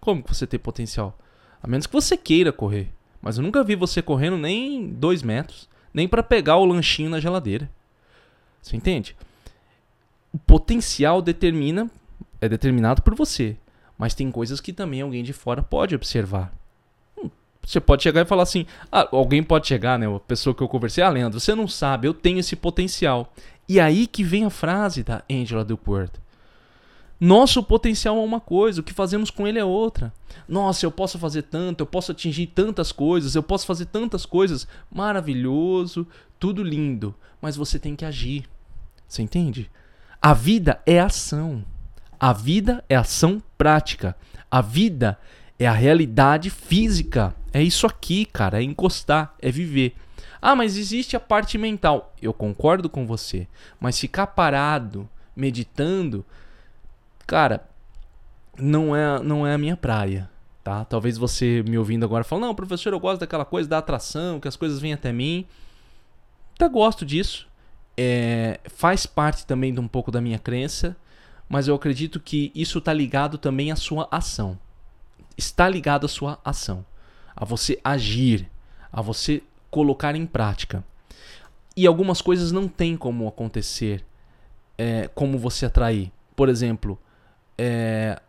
Como 0.01 0.23
que 0.23 0.35
você 0.35 0.47
tem 0.47 0.59
potencial? 0.59 1.19
A 1.63 1.67
menos 1.67 1.87
que 1.87 1.93
você 1.93 2.17
queira 2.17 2.53
correr. 2.53 2.93
Mas 3.21 3.39
eu 3.39 3.43
nunca 3.43 3.65
vi 3.65 3.75
você 3.75 4.01
correndo 4.01 4.37
nem 4.37 4.89
dois 4.89 5.23
metros, 5.23 5.69
nem 5.93 6.07
para 6.07 6.23
pegar 6.23 6.57
o 6.57 6.65
lanchinho 6.65 7.11
na 7.11 7.19
geladeira. 7.19 7.69
Você 8.63 8.77
entende? 8.77 9.17
O 10.33 10.39
potencial 10.39 11.21
determina 11.21 11.91
é 12.41 12.49
determinado 12.49 13.03
por 13.03 13.15
você, 13.15 13.57
mas 13.99 14.15
tem 14.15 14.31
coisas 14.31 14.61
que 14.61 14.73
também 14.73 15.01
alguém 15.01 15.23
de 15.23 15.33
fora 15.33 15.63
pode 15.63 15.95
observar. 15.95 16.53
Você 17.67 17.81
pode 17.81 18.05
chegar 18.05 18.21
e 18.21 18.25
falar 18.25 18.45
assim: 18.45 18.65
ah, 18.93 19.09
alguém 19.11 19.43
pode 19.43 19.67
chegar, 19.67 19.99
né? 19.99 20.07
A 20.07 20.21
pessoa 20.21 20.55
que 20.55 20.63
eu 20.63 20.69
conversei, 20.69 21.03
ah, 21.03 21.09
Leandro, 21.09 21.41
você 21.41 21.55
não 21.55 21.67
sabe, 21.67 22.07
eu 22.07 22.15
tenho 22.15 22.39
esse 22.39 22.55
potencial. 22.55 23.33
E 23.69 23.81
aí 23.81 24.07
que 24.07 24.23
vem 24.23 24.45
a 24.45 24.51
frase 24.51 25.03
da 25.03 25.25
Angela 25.29 25.65
Duckworth. 25.65 26.21
Nosso 27.19 27.63
potencial 27.63 28.17
é 28.19 28.21
uma 28.21 28.39
coisa, 28.39 28.81
o 28.81 28.85
que 28.85 28.93
fazemos 28.93 29.31
com 29.31 29.47
ele 29.49 29.59
é 29.59 29.65
outra. 29.65 30.13
Nossa, 30.47 30.85
eu 30.85 30.93
posso 30.93 31.19
fazer 31.19 31.43
tanto, 31.43 31.81
eu 31.81 31.87
posso 31.87 32.13
atingir 32.13 32.47
tantas 32.49 32.93
coisas, 32.93 33.35
eu 33.35 33.43
posso 33.43 33.67
fazer 33.67 33.87
tantas 33.87 34.27
coisas. 34.27 34.69
Maravilhoso, 34.93 36.07
tudo 36.39 36.63
lindo. 36.63 37.15
Mas 37.41 37.57
você 37.57 37.79
tem 37.79 37.97
que 37.97 38.05
agir. 38.05 38.45
Você 39.09 39.23
entende? 39.23 39.71
A 40.21 40.35
vida 40.35 40.81
é 40.85 41.01
ação. 41.01 41.65
A 42.19 42.33
vida 42.33 42.85
é 42.89 42.97
ação 42.97 43.43
prática. 43.57 44.17
A 44.51 44.61
vida 44.61 45.19
é 45.59 45.67
a 45.67 45.73
realidade 45.73 46.51
física. 46.51 47.35
É 47.53 47.63
isso 47.63 47.87
aqui, 47.87 48.25
cara. 48.25 48.61
É 48.61 48.63
encostar, 48.63 49.35
é 49.41 49.51
viver. 49.51 49.95
Ah, 50.41 50.55
mas 50.55 50.77
existe 50.77 51.17
a 51.17 51.21
parte 51.21 51.59
mental. 51.59 52.15
Eu 52.21 52.33
concordo 52.33 52.89
com 52.89 53.07
você. 53.07 53.47
Mas 53.81 53.99
ficar 53.99 54.29
parado, 54.29 55.09
meditando, 55.35 56.25
cara, 57.27 57.69
não 58.59 58.95
é, 58.95 59.23
não 59.23 59.47
é 59.47 59.55
a 59.55 59.59
minha 59.59 59.77
praia. 59.77 60.31
Tá? 60.63 60.85
Talvez 60.85 61.17
você 61.17 61.63
me 61.67 61.79
ouvindo 61.79 62.05
agora 62.05 62.25
fale, 62.25 62.43
não, 62.43 62.55
professor, 62.55 62.93
eu 62.93 62.99
gosto 62.99 63.21
daquela 63.21 63.45
coisa 63.45 63.69
da 63.69 63.79
atração, 63.79 64.41
que 64.41 64.49
as 64.49 64.57
coisas 64.57 64.81
vêm 64.81 64.93
até 64.93 65.13
mim. 65.13 65.47
Até 66.55 66.69
gosto 66.69 67.07
disso. 67.07 67.47
É, 67.97 68.61
faz 68.65 69.07
parte 69.07 69.47
também 69.47 69.73
de 69.73 69.81
um 69.81 69.89
pouco 69.89 70.11
da 70.11 70.21
minha 70.21 70.39
crença, 70.39 70.97
mas 71.49 71.69
eu 71.69 71.75
acredito 71.75 72.21
que 72.21 72.51
isso 72.55 72.79
está 72.79 72.93
ligado 72.93 73.39
também 73.39 73.71
à 73.71 73.77
sua 73.77 74.09
ação 74.11 74.59
está 75.37 75.69
ligado 75.69 76.07
à 76.07 76.09
sua 76.09 76.39
ação, 76.45 76.85
a 77.35 77.45
você 77.45 77.79
agir, 77.85 78.49
a 78.91 79.03
você 79.03 79.43
colocar 79.71 80.17
em 80.17 80.27
prática. 80.27 80.83
E 81.77 81.87
algumas 81.87 82.23
coisas 82.23 82.51
não 82.53 82.67
tem 82.67 82.97
como 82.97 83.29
acontecer, 83.29 84.05
é, 84.79 85.09
como 85.15 85.39
você 85.39 85.67
atrair. 85.67 86.11
Por 86.35 86.49
exemplo, 86.49 86.99
é, 87.59 88.21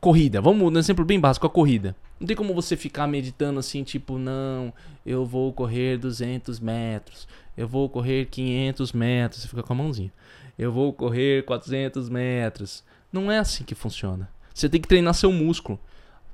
corrida. 0.00 0.40
Vamos 0.40 0.72
um 0.72 0.78
exemplo 0.78 1.04
bem 1.04 1.20
básico, 1.20 1.46
a 1.46 1.50
corrida. 1.50 1.94
Não 2.18 2.26
tem 2.26 2.36
como 2.36 2.54
você 2.54 2.76
ficar 2.76 3.06
meditando 3.06 3.60
assim, 3.60 3.84
tipo, 3.84 4.18
não, 4.18 4.72
eu 5.06 5.24
vou 5.24 5.52
correr 5.52 5.98
200 5.98 6.58
metros, 6.58 7.28
eu 7.56 7.68
vou 7.68 7.88
correr 7.88 8.26
500 8.26 8.92
metros, 8.92 9.42
você 9.42 9.48
fica 9.48 9.62
com 9.62 9.72
a 9.72 9.76
mãozinha. 9.76 10.12
Eu 10.58 10.72
vou 10.72 10.92
correr 10.92 11.44
400 11.44 12.08
metros. 12.08 12.82
Não 13.12 13.30
é 13.30 13.38
assim 13.38 13.62
que 13.62 13.74
funciona. 13.74 14.28
Você 14.52 14.68
tem 14.68 14.80
que 14.80 14.88
treinar 14.88 15.14
seu 15.14 15.30
músculo. 15.30 15.78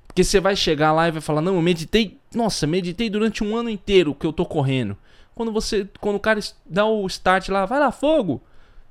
Porque 0.06 0.24
você 0.24 0.40
vai 0.40 0.56
chegar 0.56 0.92
lá 0.92 1.08
e 1.08 1.10
vai 1.10 1.20
falar: 1.20 1.42
"Não, 1.42 1.56
eu 1.56 1.62
meditei, 1.62 2.18
nossa, 2.34 2.66
meditei 2.66 3.10
durante 3.10 3.44
um 3.44 3.54
ano 3.54 3.68
inteiro 3.68 4.14
que 4.14 4.26
eu 4.26 4.32
tô 4.32 4.46
correndo". 4.46 4.96
Quando 5.34 5.52
você, 5.52 5.86
quando 6.00 6.16
o 6.16 6.20
cara 6.20 6.40
dá 6.64 6.86
o 6.86 7.06
start 7.06 7.48
lá, 7.48 7.66
vai 7.66 7.80
lá 7.80 7.90
fogo, 7.90 8.40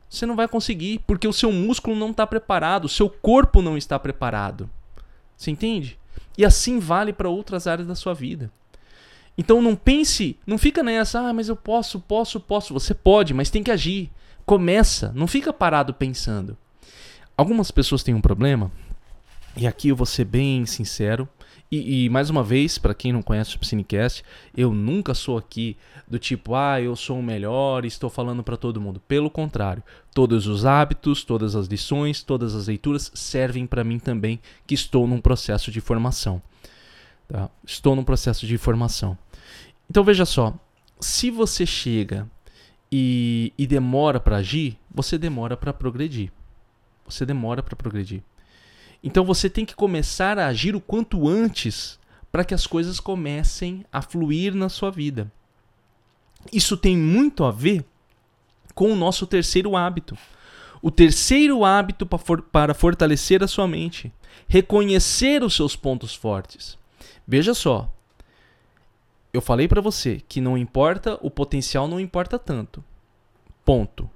você 0.10 0.26
não 0.26 0.36
vai 0.36 0.48
conseguir, 0.48 1.00
porque 1.08 1.28
o 1.28 1.34
seu 1.34 1.52
músculo 1.52 1.96
não 1.96 2.12
está 2.12 2.28
preparado, 2.28 2.86
o 2.86 2.90
seu 2.90 3.10
corpo 3.10 3.62
não 3.62 3.78
está 3.78 3.98
preparado. 3.98 4.70
Você 5.36 5.50
entende? 5.50 5.98
E 6.38 6.46
assim 6.46 6.80
vale 6.80 7.14
para 7.14 7.30
outras 7.30 7.68
áreas 7.68 7.88
da 7.88 7.96
sua 7.96 8.14
vida. 8.14 8.52
Então 9.38 9.62
não 9.62 9.76
pense, 9.76 10.38
não 10.46 10.58
fica 10.58 10.84
nessa, 10.84 11.20
ah, 11.20 11.34
mas 11.34 11.50
eu 11.50 11.56
posso, 11.56 12.00
posso, 12.00 12.40
posso. 12.40 12.74
Você 12.74 12.94
pode, 12.94 13.34
mas 13.34 13.50
tem 13.50 13.64
que 13.64 13.72
agir. 13.72 14.12
Começa, 14.46 15.12
não 15.16 15.28
fica 15.28 15.52
parado 15.52 15.94
pensando. 15.94 16.58
Algumas 17.36 17.72
pessoas 17.72 18.04
têm 18.04 18.14
um 18.14 18.22
problema 18.22 18.72
e 19.56 19.66
aqui 19.66 19.90
eu 19.90 19.96
vou 19.96 20.06
ser 20.06 20.26
bem 20.26 20.66
sincero. 20.66 21.28
E, 21.72 22.06
e 22.06 22.10
mais 22.10 22.30
uma 22.30 22.44
vez, 22.44 22.78
para 22.78 22.94
quem 22.94 23.12
não 23.12 23.24
conhece 23.24 23.56
o 23.56 23.60
Piscinecast, 23.60 24.24
eu 24.56 24.74
nunca 24.74 25.14
sou 25.14 25.38
aqui 25.38 25.76
do 26.08 26.20
tipo, 26.20 26.54
ah, 26.54 26.80
eu 26.80 26.96
sou 26.96 27.18
o 27.20 27.24
melhor 27.24 27.84
e 27.84 27.88
estou 27.88 28.10
falando 28.10 28.44
para 28.44 28.56
todo 28.56 28.80
mundo. 28.80 29.00
Pelo 29.08 29.30
contrário, 29.30 29.82
todos 30.14 30.46
os 30.46 30.66
hábitos, 30.66 31.24
todas 31.24 31.56
as 31.56 31.68
lições, 31.68 32.22
todas 32.22 32.54
as 32.54 32.68
leituras 32.68 33.12
servem 33.16 33.66
para 33.66 33.84
mim 33.84 33.98
também, 33.98 34.40
que 34.68 34.76
estou 34.76 35.08
num 35.08 35.20
processo 35.20 35.72
de 35.72 35.82
formação. 35.82 36.42
Tá? 37.28 37.50
Estou 37.66 37.96
num 37.96 38.04
processo 38.04 38.46
de 38.46 38.58
formação. 38.58 39.18
Então 39.90 40.04
veja 40.04 40.26
só, 40.26 40.54
se 41.00 41.32
você 41.32 41.66
chega 41.66 42.30
e, 42.92 43.52
e 43.58 43.66
demora 43.66 44.20
para 44.20 44.38
agir, 44.38 44.78
você 44.94 45.18
demora 45.18 45.58
para 45.58 45.74
progredir. 45.74 46.32
Você 47.06 47.26
demora 47.26 47.64
para 47.64 47.76
progredir. 47.76 48.22
Então 49.04 49.26
você 49.26 49.50
tem 49.50 49.66
que 49.66 49.76
começar 49.76 50.40
a 50.40 50.48
agir 50.48 50.76
o 50.76 50.82
quanto 50.82 51.28
antes 51.28 52.00
para 52.32 52.46
que 52.46 52.54
as 52.54 52.66
coisas 52.66 53.00
comecem 53.00 53.86
a 53.92 54.02
fluir 54.02 54.56
na 54.56 54.70
sua 54.70 54.90
vida. 54.90 55.32
Isso 56.52 56.78
tem 56.78 56.98
muito 56.98 57.44
a 57.44 57.52
ver 57.52 57.86
com 58.74 58.92
o 58.92 58.96
nosso 58.96 59.28
terceiro 59.28 59.76
hábito. 59.76 60.18
O 60.82 60.90
terceiro 60.90 61.64
hábito 61.64 62.08
para 62.52 62.74
fortalecer 62.74 63.44
a 63.44 63.48
sua 63.48 63.68
mente, 63.68 64.12
reconhecer 64.48 65.44
os 65.44 65.56
seus 65.56 65.76
pontos 65.76 66.16
fortes. 66.16 66.78
Veja 67.26 67.54
só, 67.54 67.94
eu 69.32 69.42
falei 69.42 69.68
para 69.68 69.82
você 69.82 70.22
que 70.28 70.42
não 70.42 70.58
importa, 70.58 71.18
o 71.22 71.30
potencial 71.30 71.88
não 71.88 72.00
importa 72.00 72.38
tanto. 72.38 72.84
Ponto. 73.64 74.10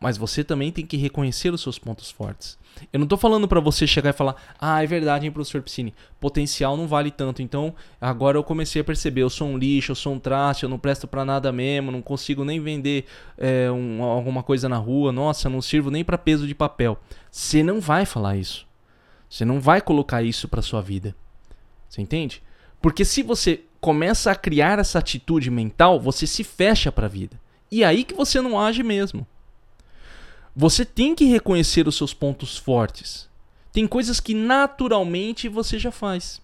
Mas 0.00 0.16
você 0.16 0.42
também 0.42 0.72
tem 0.72 0.84
que 0.84 0.96
reconhecer 0.96 1.52
os 1.52 1.60
seus 1.60 1.78
pontos 1.78 2.10
fortes. 2.10 2.58
Eu 2.92 2.98
não 2.98 3.06
tô 3.06 3.16
falando 3.16 3.46
para 3.46 3.60
você 3.60 3.86
chegar 3.86 4.10
e 4.10 4.12
falar: 4.12 4.34
"Ah, 4.58 4.82
é 4.82 4.86
verdade, 4.86 5.24
hein, 5.24 5.32
professor 5.32 5.62
Piscine, 5.62 5.94
potencial 6.20 6.76
não 6.76 6.88
vale 6.88 7.10
tanto". 7.10 7.40
Então, 7.40 7.74
agora 8.00 8.36
eu 8.36 8.42
comecei 8.42 8.80
a 8.82 8.84
perceber, 8.84 9.22
eu 9.22 9.30
sou 9.30 9.48
um 9.48 9.56
lixo, 9.56 9.92
eu 9.92 9.96
sou 9.96 10.12
um 10.12 10.18
traste, 10.18 10.64
eu 10.64 10.68
não 10.68 10.78
presto 10.78 11.06
para 11.06 11.24
nada 11.24 11.52
mesmo, 11.52 11.92
não 11.92 12.02
consigo 12.02 12.44
nem 12.44 12.60
vender 12.60 13.06
é, 13.38 13.70
um, 13.70 14.02
alguma 14.02 14.42
coisa 14.42 14.68
na 14.68 14.76
rua. 14.76 15.12
Nossa, 15.12 15.48
não 15.48 15.62
sirvo 15.62 15.90
nem 15.90 16.04
para 16.04 16.18
peso 16.18 16.46
de 16.46 16.54
papel. 16.54 16.98
Você 17.30 17.62
não 17.62 17.80
vai 17.80 18.04
falar 18.04 18.36
isso. 18.36 18.66
Você 19.28 19.44
não 19.44 19.60
vai 19.60 19.80
colocar 19.80 20.22
isso 20.22 20.48
para 20.48 20.62
sua 20.62 20.80
vida. 20.80 21.14
Você 21.88 22.02
entende? 22.02 22.42
Porque 22.80 23.04
se 23.04 23.22
você 23.22 23.62
começa 23.80 24.30
a 24.30 24.36
criar 24.36 24.78
essa 24.78 24.98
atitude 24.98 25.50
mental, 25.50 26.00
você 26.00 26.26
se 26.26 26.42
fecha 26.42 26.90
para 26.90 27.06
a 27.06 27.08
vida. 27.08 27.40
E 27.70 27.82
é 27.82 27.86
aí 27.86 28.04
que 28.04 28.14
você 28.14 28.40
não 28.40 28.58
age 28.58 28.82
mesmo. 28.82 29.26
Você 30.56 30.84
tem 30.84 31.14
que 31.14 31.24
reconhecer 31.24 31.88
os 31.88 31.96
seus 31.96 32.14
pontos 32.14 32.56
fortes. 32.56 33.28
Tem 33.72 33.86
coisas 33.88 34.20
que 34.20 34.34
naturalmente 34.34 35.48
você 35.48 35.78
já 35.78 35.90
faz. 35.90 36.40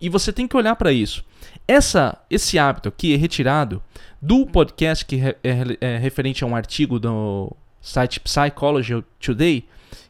E 0.00 0.08
você 0.08 0.32
tem 0.32 0.46
que 0.46 0.56
olhar 0.56 0.76
para 0.76 0.92
isso. 0.92 1.24
Essa, 1.66 2.18
esse 2.28 2.58
hábito 2.58 2.88
aqui 2.88 3.14
é 3.14 3.16
retirado 3.16 3.82
do 4.20 4.44
podcast 4.46 5.04
que 5.04 5.20
é, 5.20 5.36
é, 5.42 5.78
é 5.80 5.98
referente 5.98 6.44
a 6.44 6.46
um 6.46 6.54
artigo 6.54 6.98
do 6.98 7.50
site 7.80 8.20
Psychology 8.20 9.02
Today, 9.18 9.64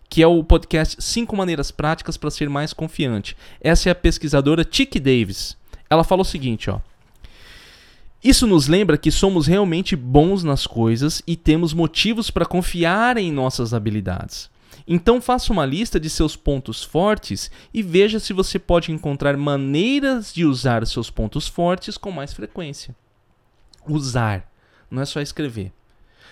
que 0.08 0.22
é 0.22 0.26
o 0.26 0.42
podcast 0.42 1.00
5 1.00 1.36
maneiras 1.36 1.70
práticas 1.70 2.16
para 2.16 2.30
ser 2.30 2.48
mais 2.48 2.72
confiante. 2.72 3.36
Essa 3.60 3.88
é 3.88 3.92
a 3.92 3.94
pesquisadora 3.94 4.66
Chick 4.68 4.98
Davis. 4.98 5.56
Ela 5.88 6.04
fala 6.04 6.22
o 6.22 6.24
seguinte, 6.24 6.70
ó: 6.70 6.80
Isso 8.22 8.46
nos 8.46 8.66
lembra 8.66 8.98
que 8.98 9.12
somos 9.12 9.46
realmente 9.46 9.94
bons 9.94 10.42
nas 10.42 10.66
coisas 10.66 11.22
e 11.26 11.36
temos 11.36 11.72
motivos 11.72 12.30
para 12.30 12.44
confiar 12.44 13.16
em 13.16 13.30
nossas 13.30 13.72
habilidades. 13.72 14.50
Então 14.86 15.20
faça 15.20 15.52
uma 15.52 15.64
lista 15.64 16.00
de 16.00 16.10
seus 16.10 16.34
pontos 16.34 16.82
fortes 16.82 17.50
e 17.72 17.82
veja 17.82 18.18
se 18.18 18.32
você 18.32 18.58
pode 18.58 18.90
encontrar 18.90 19.36
maneiras 19.36 20.32
de 20.32 20.44
usar 20.44 20.84
seus 20.86 21.10
pontos 21.10 21.46
fortes 21.46 21.96
com 21.96 22.10
mais 22.10 22.32
frequência. 22.32 22.96
Usar, 23.86 24.50
não 24.90 25.02
é 25.02 25.04
só 25.04 25.20
escrever. 25.20 25.72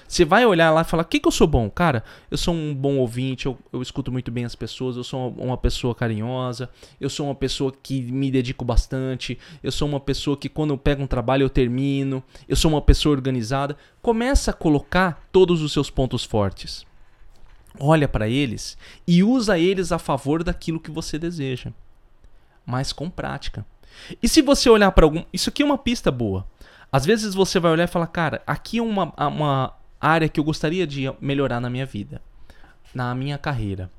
Você 0.06 0.24
vai 0.24 0.46
olhar 0.46 0.70
lá 0.70 0.82
e 0.82 0.84
falar: 0.84 1.02
o 1.02 1.06
que, 1.06 1.20
que 1.20 1.28
eu 1.28 1.32
sou 1.32 1.46
bom? 1.46 1.68
Cara, 1.68 2.04
eu 2.30 2.36
sou 2.38 2.54
um 2.54 2.74
bom 2.74 2.96
ouvinte, 2.98 3.46
eu, 3.46 3.58
eu 3.72 3.82
escuto 3.82 4.12
muito 4.12 4.30
bem 4.30 4.44
as 4.44 4.54
pessoas, 4.54 4.96
eu 4.96 5.04
sou 5.04 5.30
uma 5.38 5.56
pessoa 5.56 5.94
carinhosa, 5.94 6.70
eu 7.00 7.10
sou 7.10 7.26
uma 7.26 7.34
pessoa 7.34 7.72
que 7.82 8.02
me 8.02 8.30
dedico 8.30 8.64
bastante, 8.64 9.38
eu 9.62 9.72
sou 9.72 9.88
uma 9.88 10.00
pessoa 10.00 10.36
que 10.36 10.48
quando 10.48 10.70
eu 10.70 10.78
pego 10.78 11.02
um 11.02 11.06
trabalho 11.06 11.44
eu 11.44 11.50
termino, 11.50 12.22
eu 12.48 12.56
sou 12.56 12.70
uma 12.70 12.82
pessoa 12.82 13.14
organizada. 13.14 13.76
Começa 14.00 14.50
a 14.50 14.54
colocar 14.54 15.28
todos 15.32 15.62
os 15.62 15.72
seus 15.72 15.90
pontos 15.90 16.24
fortes. 16.24 16.86
Olha 17.78 18.08
para 18.08 18.28
eles 18.28 18.78
e 19.06 19.22
usa 19.22 19.58
eles 19.58 19.92
a 19.92 19.98
favor 19.98 20.42
daquilo 20.42 20.80
que 20.80 20.90
você 20.90 21.18
deseja, 21.18 21.72
mas 22.64 22.92
com 22.92 23.10
prática. 23.10 23.66
E 24.22 24.28
se 24.28 24.42
você 24.42 24.68
olhar 24.68 24.90
para 24.92 25.04
algum. 25.04 25.24
Isso 25.32 25.50
aqui 25.50 25.62
é 25.62 25.66
uma 25.66 25.78
pista 25.78 26.10
boa. 26.10 26.46
Às 26.90 27.04
vezes 27.04 27.34
você 27.34 27.58
vai 27.58 27.72
olhar 27.72 27.84
e 27.84 27.88
falar, 27.88 28.06
cara, 28.06 28.42
aqui 28.46 28.78
é 28.78 28.82
uma, 28.82 29.12
uma 29.16 29.74
área 30.00 30.28
que 30.28 30.38
eu 30.38 30.44
gostaria 30.44 30.86
de 30.86 31.12
melhorar 31.20 31.60
na 31.60 31.70
minha 31.70 31.86
vida, 31.86 32.20
na 32.94 33.14
minha 33.14 33.38
carreira. 33.38 33.90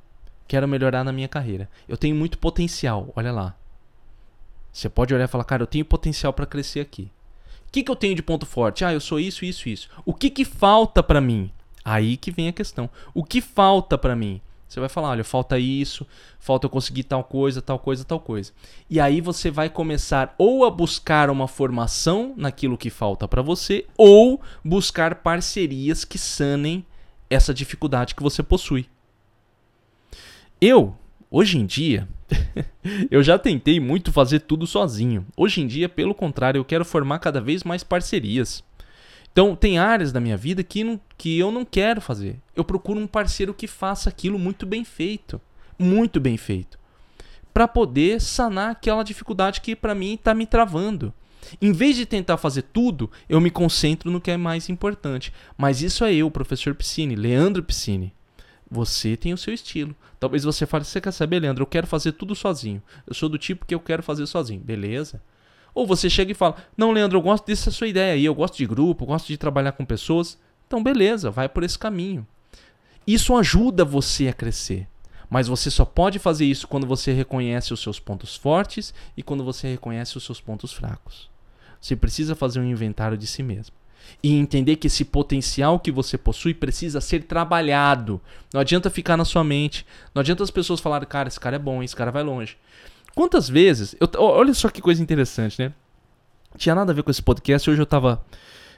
Quero 0.48 0.68
melhorar 0.68 1.04
na 1.04 1.12
minha 1.12 1.28
carreira. 1.28 1.70
Eu 1.88 1.98
tenho 1.98 2.16
muito 2.16 2.38
potencial, 2.38 3.12
olha 3.16 3.32
lá. 3.32 3.56
Você 4.72 4.88
pode 4.88 5.14
olhar 5.14 5.26
e 5.26 5.28
falar, 5.28 5.44
cara, 5.44 5.64
eu 5.64 5.68
tenho 5.68 5.84
potencial 5.84 6.32
para 6.32 6.46
crescer 6.46 6.80
aqui. 6.80 7.12
O 7.68 7.72
que, 7.72 7.84
que 7.84 7.92
eu 7.92 7.96
tenho 7.96 8.16
de 8.16 8.24
ponto 8.24 8.46
forte? 8.46 8.86
Ah, 8.86 8.94
eu 8.94 9.02
sou 9.02 9.20
isso, 9.20 9.44
isso, 9.44 9.68
isso. 9.68 9.90
O 10.06 10.14
que, 10.14 10.30
que 10.30 10.46
falta 10.46 11.04
para 11.04 11.20
mim? 11.20 11.52
Aí 11.84 12.16
que 12.16 12.32
vem 12.32 12.48
a 12.48 12.54
questão. 12.54 12.90
O 13.14 13.24
que 13.24 13.42
falta 13.42 13.98
para 13.98 14.16
mim? 14.16 14.42
Você 14.68 14.80
vai 14.80 14.90
falar, 14.90 15.10
olha, 15.10 15.24
falta 15.24 15.58
isso, 15.58 16.06
falta 16.40 16.66
eu 16.66 16.70
conseguir 16.70 17.04
tal 17.04 17.24
coisa, 17.24 17.62
tal 17.62 17.80
coisa, 17.80 18.04
tal 18.04 18.20
coisa. 18.20 18.52
E 18.90 19.00
aí 19.00 19.22
você 19.22 19.50
vai 19.50 19.70
começar 19.70 20.36
ou 20.38 20.66
a 20.66 20.70
buscar 20.70 21.30
uma 21.30 21.48
formação 21.48 22.34
naquilo 22.36 22.78
que 22.78 22.90
falta 22.90 23.28
para 23.28 23.42
você, 23.42 23.86
ou 23.98 24.42
buscar 24.64 25.16
parcerias 25.16 26.04
que 26.04 26.18
sanem 26.18 26.86
essa 27.30 27.54
dificuldade 27.54 28.14
que 28.14 28.24
você 28.24 28.44
possui. 28.44 28.88
Eu, 30.60 30.96
hoje 31.32 31.58
em 31.58 31.66
dia, 31.66 32.08
eu 33.10 33.24
já 33.24 33.40
tentei 33.40 33.80
muito 33.80 34.12
fazer 34.12 34.42
tudo 34.42 34.68
sozinho. 34.68 35.26
Hoje 35.36 35.62
em 35.62 35.68
dia, 35.68 35.88
pelo 35.88 36.14
contrário, 36.14 36.60
eu 36.60 36.66
quero 36.66 36.84
formar 36.84 37.20
cada 37.20 37.40
vez 37.40 37.64
mais 37.64 37.84
parcerias. 37.84 38.64
Então, 39.38 39.56
tem 39.56 39.78
áreas 39.78 40.12
da 40.12 40.20
minha 40.20 40.36
vida 40.36 40.64
que, 40.64 40.84
não, 40.84 41.00
que 41.16 41.38
eu 41.38 41.52
não 41.52 41.64
quero 41.64 42.02
fazer. 42.02 42.40
Eu 42.56 42.66
procuro 42.66 43.00
um 43.00 43.06
parceiro 43.06 43.54
que 43.54 43.68
faça 43.68 44.10
aquilo 44.10 44.40
muito 44.40 44.66
bem 44.66 44.84
feito. 44.84 45.40
Muito 45.78 46.20
bem 46.20 46.38
feito. 46.38 46.80
Para 47.54 47.68
poder 47.68 48.20
sanar 48.20 48.72
aquela 48.72 49.04
dificuldade 49.04 49.62
que 49.62 49.76
para 49.76 49.94
mim 49.94 50.16
está 50.16 50.34
me 50.34 50.48
travando. 50.48 51.14
Em 51.62 51.72
vez 51.72 51.96
de 51.96 52.04
tentar 52.04 52.38
fazer 52.38 52.64
tudo, 52.64 53.12
eu 53.30 53.40
me 53.40 53.52
concentro 53.52 54.10
no 54.10 54.20
que 54.20 54.32
é 54.32 54.38
mais 54.38 54.70
importante. 54.70 55.32
Mas 55.56 55.84
isso 55.84 56.04
é 56.04 56.12
eu, 56.16 56.32
professor 56.32 56.74
Piscine, 56.74 57.16
Leandro 57.16 57.62
Piscine. 57.62 58.16
Você 58.72 59.16
tem 59.16 59.34
o 59.34 59.38
seu 59.38 59.54
estilo. 59.54 59.96
Talvez 60.20 60.46
você 60.46 60.66
fale: 60.66 60.84
Você 60.84 61.00
quer 61.00 61.12
saber, 61.12 61.42
Leandro? 61.42 61.62
Eu 61.62 61.68
quero 61.68 61.86
fazer 61.86 62.14
tudo 62.14 62.34
sozinho. 62.34 62.82
Eu 63.06 63.14
sou 63.14 63.30
do 63.30 63.38
tipo 63.38 63.68
que 63.68 63.76
eu 63.76 63.80
quero 63.80 64.02
fazer 64.02 64.26
sozinho. 64.26 64.62
Beleza. 64.62 65.22
Ou 65.78 65.86
você 65.86 66.10
chega 66.10 66.32
e 66.32 66.34
fala: 66.34 66.56
Não, 66.76 66.92
Leandro, 66.92 67.20
eu 67.20 67.22
gosto 67.22 67.46
dessa 67.46 67.70
sua 67.70 67.88
ideia 67.88 68.16
aí, 68.16 68.26
eu 68.26 68.34
gosto 68.34 68.58
de 68.58 68.66
grupo, 68.66 69.04
eu 69.04 69.10
gosto 69.10 69.28
de 69.28 69.38
trabalhar 69.38 69.74
com 69.74 69.86
pessoas. 69.86 70.36
Então, 70.66 70.82
beleza, 70.82 71.30
vai 71.30 71.48
por 71.48 71.64
esse 71.64 71.78
caminho. 71.78 72.26
Isso 73.06 73.38
ajuda 73.38 73.86
você 73.86 74.28
a 74.28 74.34
crescer. 74.34 74.88
Mas 75.30 75.48
você 75.48 75.70
só 75.70 75.86
pode 75.86 76.18
fazer 76.18 76.46
isso 76.46 76.68
quando 76.68 76.88
você 76.88 77.14
reconhece 77.14 77.76
os 77.76 77.80
seus 77.80 78.00
pontos 78.00 78.36
fortes 78.36 78.92
e 79.16 79.22
quando 79.22 79.44
você 79.44 79.68
reconhece 79.68 80.18
os 80.18 80.26
seus 80.26 80.42
pontos 80.42 80.74
fracos. 80.74 81.30
Você 81.80 81.96
precisa 81.96 82.34
fazer 82.34 82.60
um 82.60 82.66
inventário 82.66 83.16
de 83.16 83.28
si 83.28 83.44
mesmo. 83.44 83.76
E 84.24 84.34
entender 84.34 84.78
que 84.78 84.88
esse 84.88 85.06
potencial 85.06 85.80
que 85.80 85.92
você 85.92 86.18
possui 86.18 86.56
precisa 86.56 87.00
ser 87.00 87.22
trabalhado. 87.26 88.20
Não 88.52 88.62
adianta 88.62 88.90
ficar 88.90 89.16
na 89.16 89.26
sua 89.26 89.44
mente. 89.44 89.86
Não 90.16 90.22
adianta 90.22 90.44
as 90.44 90.50
pessoas 90.50 90.80
falarem, 90.80 91.08
cara, 91.08 91.28
esse 91.28 91.40
cara 91.40 91.58
é 91.58 91.60
bom, 91.60 91.84
esse 91.84 91.96
cara 91.96 92.10
vai 92.10 92.24
longe. 92.24 92.58
Quantas 93.18 93.50
vezes. 93.50 93.96
Eu, 94.00 94.08
olha 94.22 94.54
só 94.54 94.70
que 94.70 94.80
coisa 94.80 95.02
interessante, 95.02 95.60
né? 95.60 95.74
Tinha 96.56 96.76
nada 96.76 96.92
a 96.92 96.96
ver 96.96 97.02
com 97.02 97.10
esse 97.10 97.24
podcast. 97.24 97.68
Hoje 97.68 97.82
eu 97.82 97.86
tava. 97.88 98.24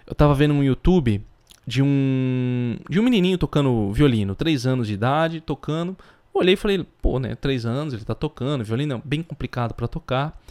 Eu 0.07 0.15
tava 0.15 0.33
vendo 0.33 0.53
um 0.53 0.63
YouTube 0.63 1.21
de 1.67 1.81
um. 1.83 2.77
De 2.89 3.01
um 3.01 3.03
menininho 3.03 3.37
tocando 3.37 3.91
violino, 3.91 4.33
3 4.35 4.65
anos 4.65 4.87
de 4.87 4.93
idade, 4.93 5.41
tocando. 5.41 5.93
Olhei 6.33 6.53
e 6.53 6.57
falei, 6.57 6.85
pô, 7.01 7.19
né? 7.19 7.35
3 7.35 7.65
anos, 7.65 7.93
ele 7.93 8.05
tá 8.05 8.15
tocando. 8.15 8.63
Violino 8.63 8.95
é 8.95 9.01
bem 9.03 9.21
complicado 9.21 9.73
para 9.73 9.89
tocar. 9.89 10.41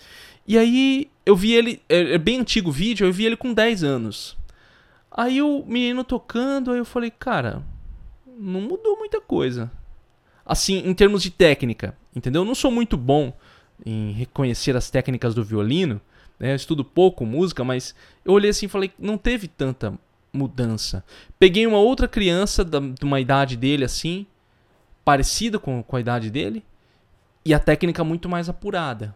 E 0.47 0.59
aí 0.59 1.11
eu 1.25 1.35
vi 1.35 1.55
ele. 1.55 1.81
É, 1.89 2.13
é 2.13 2.19
bem 2.19 2.41
antigo 2.41 2.69
o 2.69 2.73
vídeo, 2.73 3.07
eu 3.07 3.13
vi 3.13 3.25
ele 3.25 3.39
com 3.39 3.55
10 3.55 3.85
anos. 3.85 4.37
Aí 5.11 5.41
o 5.41 5.65
menino 5.67 6.05
tocando, 6.05 6.73
aí 6.73 6.79
eu 6.79 6.85
falei, 6.85 7.11
cara, 7.11 7.63
não 8.39 8.61
mudou 8.61 8.99
muita 8.99 9.19
coisa. 9.19 9.73
Assim, 10.45 10.87
em 10.87 10.93
termos 10.93 11.23
de 11.23 11.31
técnica, 11.31 11.97
entendeu? 12.15 12.43
Eu 12.43 12.47
não 12.47 12.55
sou 12.55 12.71
muito 12.71 12.95
bom 12.95 13.33
em 13.85 14.13
reconhecer 14.13 14.77
as 14.77 14.91
técnicas 14.91 15.35
do 15.35 15.45
violino. 15.45 16.01
Né? 16.39 16.53
Eu 16.53 16.57
estudo 16.57 16.85
pouco 16.85 17.25
música, 17.25 17.65
mas 17.65 17.95
eu 18.25 18.33
olhei 18.33 18.51
assim 18.51 18.67
e 18.67 18.69
falei, 18.69 18.93
não 18.99 19.19
teve 19.19 19.49
tanta 19.49 19.99
mudança. 20.33 21.05
Peguei 21.39 21.67
uma 21.67 21.79
outra 21.79 22.07
criança 22.07 22.65
da, 22.65 22.79
de 22.81 23.05
uma 23.05 23.21
idade 23.21 23.57
dele 23.57 23.85
assim, 23.85 24.27
parecida 25.05 25.59
com, 25.59 25.83
com 25.83 25.97
a 25.97 26.01
idade 26.01 26.31
dele, 26.31 26.65
e 27.45 27.55
a 27.55 27.59
técnica 27.59 28.05
muito 28.05 28.29
mais 28.29 28.49
apurada. 28.49 29.15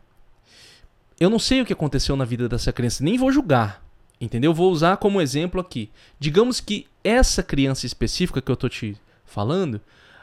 Eu 1.21 1.31
não 1.31 1.39
sei 1.39 1.61
o 1.61 1.67
que 1.67 1.73
aconteceu 1.73 2.17
na 2.17 2.25
vida 2.25 2.49
dessa 2.49 2.73
criança, 2.73 3.05
nem 3.05 3.19
vou 3.19 3.31
julgar, 3.31 3.85
entendeu? 4.21 4.53
Vou 4.55 4.73
usar 4.73 4.97
como 4.97 5.21
exemplo 5.21 5.61
aqui. 5.61 5.91
Digamos 6.19 6.61
que 6.61 6.87
essa 7.05 7.43
criança 7.43 7.87
específica 7.87 8.41
que 8.41 8.51
eu 8.51 8.57
tô 8.57 8.69
te 8.69 8.97
falando 9.25 9.81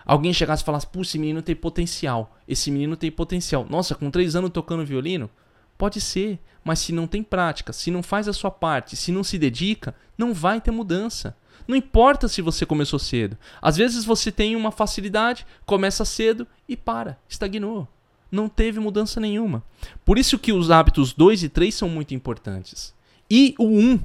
alguém 0.09 0.33
chegasse 0.33 0.63
e 0.63 0.65
falasse: 0.65 0.87
Pô, 0.87 1.01
esse 1.01 1.19
menino 1.19 1.41
tem 1.41 1.55
potencial. 1.55 2.35
Esse 2.47 2.71
menino 2.71 2.97
tem 2.97 3.11
potencial. 3.11 3.65
Nossa, 3.69 3.93
com 3.93 4.09
três 4.09 4.35
anos 4.35 4.49
tocando 4.49 4.85
violino? 4.85 5.29
Pode 5.77 6.01
ser, 6.01 6.39
mas 6.63 6.79
se 6.79 6.91
não 6.91 7.07
tem 7.07 7.23
prática, 7.23 7.71
se 7.71 7.91
não 7.91 8.03
faz 8.03 8.27
a 8.27 8.33
sua 8.33 8.51
parte, 8.51 8.97
se 8.97 9.11
não 9.11 9.23
se 9.23 9.37
dedica, 9.37 9.95
não 10.17 10.33
vai 10.33 10.59
ter 10.59 10.71
mudança. 10.71 11.37
Não 11.67 11.75
importa 11.75 12.27
se 12.27 12.41
você 12.41 12.65
começou 12.65 12.97
cedo. 12.97 13.37
Às 13.61 13.77
vezes 13.77 14.03
você 14.03 14.31
tem 14.31 14.55
uma 14.55 14.71
facilidade, 14.71 15.45
começa 15.65 16.03
cedo 16.03 16.47
e 16.67 16.75
para, 16.75 17.17
estagnou. 17.29 17.87
Não 18.31 18.49
teve 18.49 18.79
mudança 18.79 19.19
nenhuma. 19.19 19.63
Por 20.03 20.17
isso 20.17 20.39
que 20.39 20.51
os 20.51 20.71
hábitos 20.71 21.13
2 21.13 21.43
e 21.43 21.49
3 21.49 21.73
são 21.73 21.87
muito 21.87 22.13
importantes. 22.13 22.93
E 23.29 23.55
o 23.57 23.67
1, 23.67 23.91
um, 23.91 23.99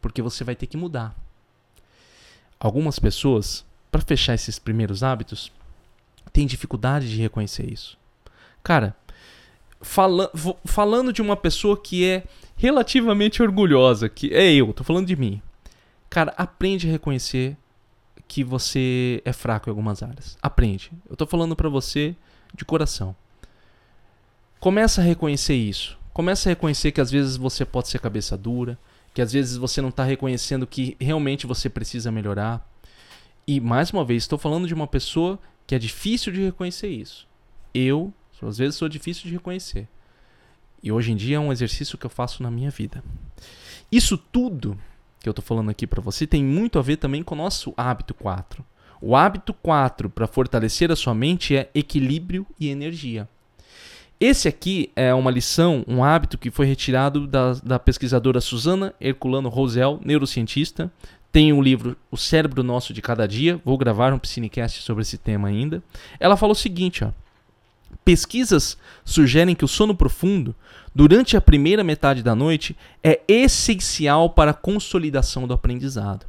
porque 0.00 0.20
você 0.20 0.42
vai 0.42 0.56
ter 0.56 0.66
que 0.66 0.76
mudar. 0.76 1.14
Algumas 2.58 2.98
pessoas 2.98 3.64
para 3.94 4.02
fechar 4.02 4.34
esses 4.34 4.58
primeiros 4.58 5.04
hábitos, 5.04 5.52
tem 6.32 6.48
dificuldade 6.48 7.08
de 7.08 7.22
reconhecer 7.22 7.72
isso. 7.72 7.96
Cara, 8.60 8.96
fala, 9.80 10.32
falando 10.64 11.12
de 11.12 11.22
uma 11.22 11.36
pessoa 11.36 11.80
que 11.80 12.04
é 12.04 12.24
relativamente 12.56 13.40
orgulhosa, 13.40 14.08
que 14.08 14.34
é 14.34 14.52
eu, 14.52 14.72
tô 14.72 14.82
falando 14.82 15.06
de 15.06 15.14
mim. 15.14 15.40
Cara, 16.10 16.34
aprende 16.36 16.88
a 16.88 16.90
reconhecer 16.90 17.56
que 18.26 18.42
você 18.42 19.22
é 19.24 19.32
fraco 19.32 19.68
em 19.68 19.70
algumas 19.70 20.02
áreas. 20.02 20.36
Aprende. 20.42 20.90
Eu 21.08 21.14
tô 21.14 21.24
falando 21.24 21.54
para 21.54 21.68
você 21.68 22.16
de 22.52 22.64
coração. 22.64 23.14
Começa 24.58 25.02
a 25.02 25.04
reconhecer 25.04 25.54
isso. 25.54 25.96
Começa 26.12 26.48
a 26.48 26.50
reconhecer 26.50 26.90
que 26.90 27.00
às 27.00 27.12
vezes 27.12 27.36
você 27.36 27.64
pode 27.64 27.86
ser 27.86 28.00
cabeça 28.00 28.36
dura, 28.36 28.76
que 29.14 29.22
às 29.22 29.32
vezes 29.32 29.56
você 29.56 29.80
não 29.80 29.90
está 29.90 30.02
reconhecendo 30.02 30.66
que 30.66 30.96
realmente 31.00 31.46
você 31.46 31.68
precisa 31.68 32.10
melhorar. 32.10 32.73
E 33.46 33.60
mais 33.60 33.90
uma 33.90 34.04
vez, 34.04 34.22
estou 34.22 34.38
falando 34.38 34.66
de 34.66 34.74
uma 34.74 34.86
pessoa 34.86 35.38
que 35.66 35.74
é 35.74 35.78
difícil 35.78 36.32
de 36.32 36.42
reconhecer 36.42 36.88
isso. 36.88 37.26
Eu, 37.72 38.12
às 38.42 38.58
vezes, 38.58 38.76
sou 38.76 38.88
difícil 38.88 39.24
de 39.24 39.32
reconhecer. 39.32 39.88
E 40.82 40.92
hoje 40.92 41.12
em 41.12 41.16
dia 41.16 41.36
é 41.36 41.40
um 41.40 41.52
exercício 41.52 41.96
que 41.96 42.04
eu 42.04 42.10
faço 42.10 42.42
na 42.42 42.50
minha 42.50 42.70
vida. 42.70 43.02
Isso 43.90 44.18
tudo 44.18 44.78
que 45.20 45.28
eu 45.28 45.32
estou 45.32 45.44
falando 45.44 45.70
aqui 45.70 45.86
para 45.86 46.02
você 46.02 46.26
tem 46.26 46.44
muito 46.44 46.78
a 46.78 46.82
ver 46.82 46.98
também 46.98 47.22
com 47.22 47.34
o 47.34 47.38
nosso 47.38 47.72
hábito 47.76 48.12
4. 48.12 48.62
O 49.00 49.16
hábito 49.16 49.54
4 49.54 50.10
para 50.10 50.26
fortalecer 50.26 50.92
a 50.92 50.96
sua 50.96 51.14
mente 51.14 51.56
é 51.56 51.70
equilíbrio 51.74 52.46
e 52.60 52.68
energia. 52.68 53.26
Esse 54.20 54.46
aqui 54.46 54.90
é 54.94 55.12
uma 55.14 55.30
lição, 55.30 55.84
um 55.88 56.04
hábito 56.04 56.38
que 56.38 56.50
foi 56.50 56.66
retirado 56.66 57.26
da, 57.26 57.54
da 57.54 57.78
pesquisadora 57.78 58.40
Susana 58.40 58.94
Herculano 59.00 59.48
Rosel, 59.48 59.98
neurocientista. 60.04 60.92
Tem 61.34 61.52
o 61.52 61.56
um 61.56 61.62
livro 61.62 61.96
O 62.12 62.16
Cérebro 62.16 62.62
Nosso 62.62 62.94
de 62.94 63.02
Cada 63.02 63.26
Dia. 63.26 63.60
Vou 63.64 63.76
gravar 63.76 64.12
um 64.12 64.20
Piscinecast 64.20 64.82
sobre 64.82 65.02
esse 65.02 65.18
tema 65.18 65.48
ainda. 65.48 65.82
Ela 66.20 66.36
falou 66.36 66.52
o 66.52 66.54
seguinte, 66.54 67.02
ó. 67.02 67.10
Pesquisas 68.04 68.78
sugerem 69.04 69.52
que 69.52 69.64
o 69.64 69.68
sono 69.68 69.96
profundo, 69.96 70.54
durante 70.94 71.36
a 71.36 71.40
primeira 71.40 71.82
metade 71.82 72.22
da 72.22 72.36
noite, 72.36 72.76
é 73.02 73.20
essencial 73.26 74.30
para 74.30 74.52
a 74.52 74.54
consolidação 74.54 75.44
do 75.48 75.52
aprendizado. 75.52 76.24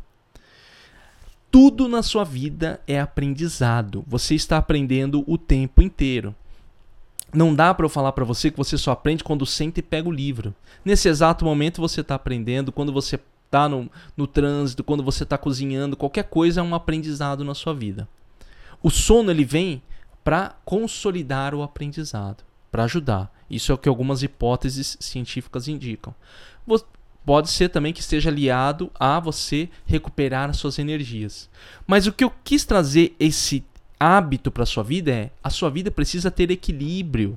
Tudo 1.51 1.87
na 1.87 2.01
sua 2.01 2.23
vida 2.23 2.81
é 2.87 2.99
aprendizado. 2.99 4.03
Você 4.07 4.33
está 4.33 4.57
aprendendo 4.57 5.23
o 5.27 5.37
tempo 5.37 5.83
inteiro. 5.83 6.33
Não 7.31 7.53
dá 7.53 7.75
para 7.75 7.85
eu 7.85 7.89
falar 7.89 8.13
para 8.13 8.25
você 8.25 8.49
que 8.49 8.57
você 8.57 8.75
só 8.75 8.89
aprende 8.89 9.23
quando 9.23 9.45
senta 9.45 9.79
e 9.79 9.83
pega 9.83 10.09
o 10.09 10.11
livro. 10.11 10.51
Nesse 10.83 11.07
exato 11.07 11.45
momento 11.45 11.79
você 11.79 12.01
está 12.01 12.15
aprendendo, 12.15 12.71
quando 12.71 12.91
você 12.91 13.19
está 13.45 13.69
no, 13.69 13.89
no 14.17 14.27
trânsito, 14.27 14.83
quando 14.83 15.03
você 15.03 15.23
está 15.23 15.37
cozinhando, 15.37 15.95
qualquer 15.95 16.23
coisa 16.25 16.59
é 16.59 16.63
um 16.63 16.75
aprendizado 16.75 17.43
na 17.43 17.55
sua 17.55 17.73
vida. 17.73 18.07
O 18.83 18.89
sono 18.89 19.31
ele 19.31 19.45
vem 19.45 19.81
para 20.23 20.55
consolidar 20.65 21.55
o 21.55 21.63
aprendizado, 21.63 22.43
para 22.71 22.83
ajudar. 22.83 23.33
Isso 23.49 23.71
é 23.71 23.75
o 23.75 23.77
que 23.77 23.87
algumas 23.87 24.23
hipóteses 24.23 24.97
científicas 24.99 25.67
indicam. 25.67 26.13
Pode 27.25 27.49
ser 27.49 27.69
também 27.69 27.91
que 27.91 28.01
esteja 28.01 28.29
aliado 28.29 28.91
a 28.99 29.19
você 29.19 29.67
recuperar 29.85 30.49
as 30.49 30.57
suas 30.57 30.77
energias. 30.77 31.49
Mas 31.87 32.05
o 32.05 32.13
que 32.13 32.23
eu 32.23 32.31
quis 32.43 32.65
trazer 32.65 33.15
esse 33.19 33.65
hábito 33.99 34.51
para 34.51 34.65
sua 34.65 34.83
vida 34.83 35.11
é: 35.11 35.31
a 35.43 35.49
sua 35.49 35.71
vida 35.71 35.89
precisa 35.89 36.29
ter 36.29 36.51
equilíbrio. 36.51 37.35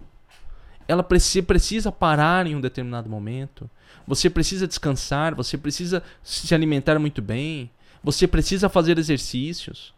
Ela 0.88 1.02
precisa, 1.02 1.46
precisa 1.46 1.92
parar 1.92 2.46
em 2.46 2.56
um 2.56 2.60
determinado 2.60 3.08
momento. 3.08 3.70
Você 4.06 4.28
precisa 4.28 4.66
descansar, 4.66 5.34
você 5.34 5.56
precisa 5.56 6.02
se 6.22 6.54
alimentar 6.54 6.98
muito 6.98 7.22
bem, 7.22 7.70
você 8.02 8.26
precisa 8.26 8.68
fazer 8.68 8.98
exercícios. 8.98 9.94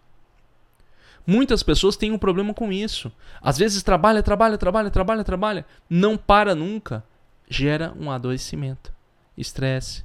Muitas 1.24 1.62
pessoas 1.62 1.96
têm 1.96 2.10
um 2.10 2.18
problema 2.18 2.52
com 2.52 2.72
isso. 2.72 3.12
Às 3.40 3.56
vezes 3.56 3.84
trabalha, 3.84 4.22
trabalha, 4.22 4.58
trabalha, 4.58 4.90
trabalha, 4.90 5.22
trabalha, 5.22 5.66
não 5.88 6.16
para 6.16 6.54
nunca, 6.54 7.04
gera 7.48 7.94
um 7.96 8.10
adoecimento 8.10 8.92
estresse, 9.36 10.04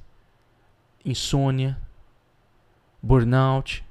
insônia, 1.04 1.78
burnout. 3.02 3.84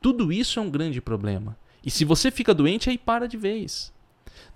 Tudo 0.00 0.32
isso 0.32 0.58
é 0.58 0.62
um 0.62 0.70
grande 0.70 1.00
problema. 1.00 1.56
E 1.84 1.90
se 1.90 2.04
você 2.04 2.30
fica 2.30 2.54
doente, 2.54 2.90
aí 2.90 2.98
para 2.98 3.28
de 3.28 3.36
vez. 3.36 3.92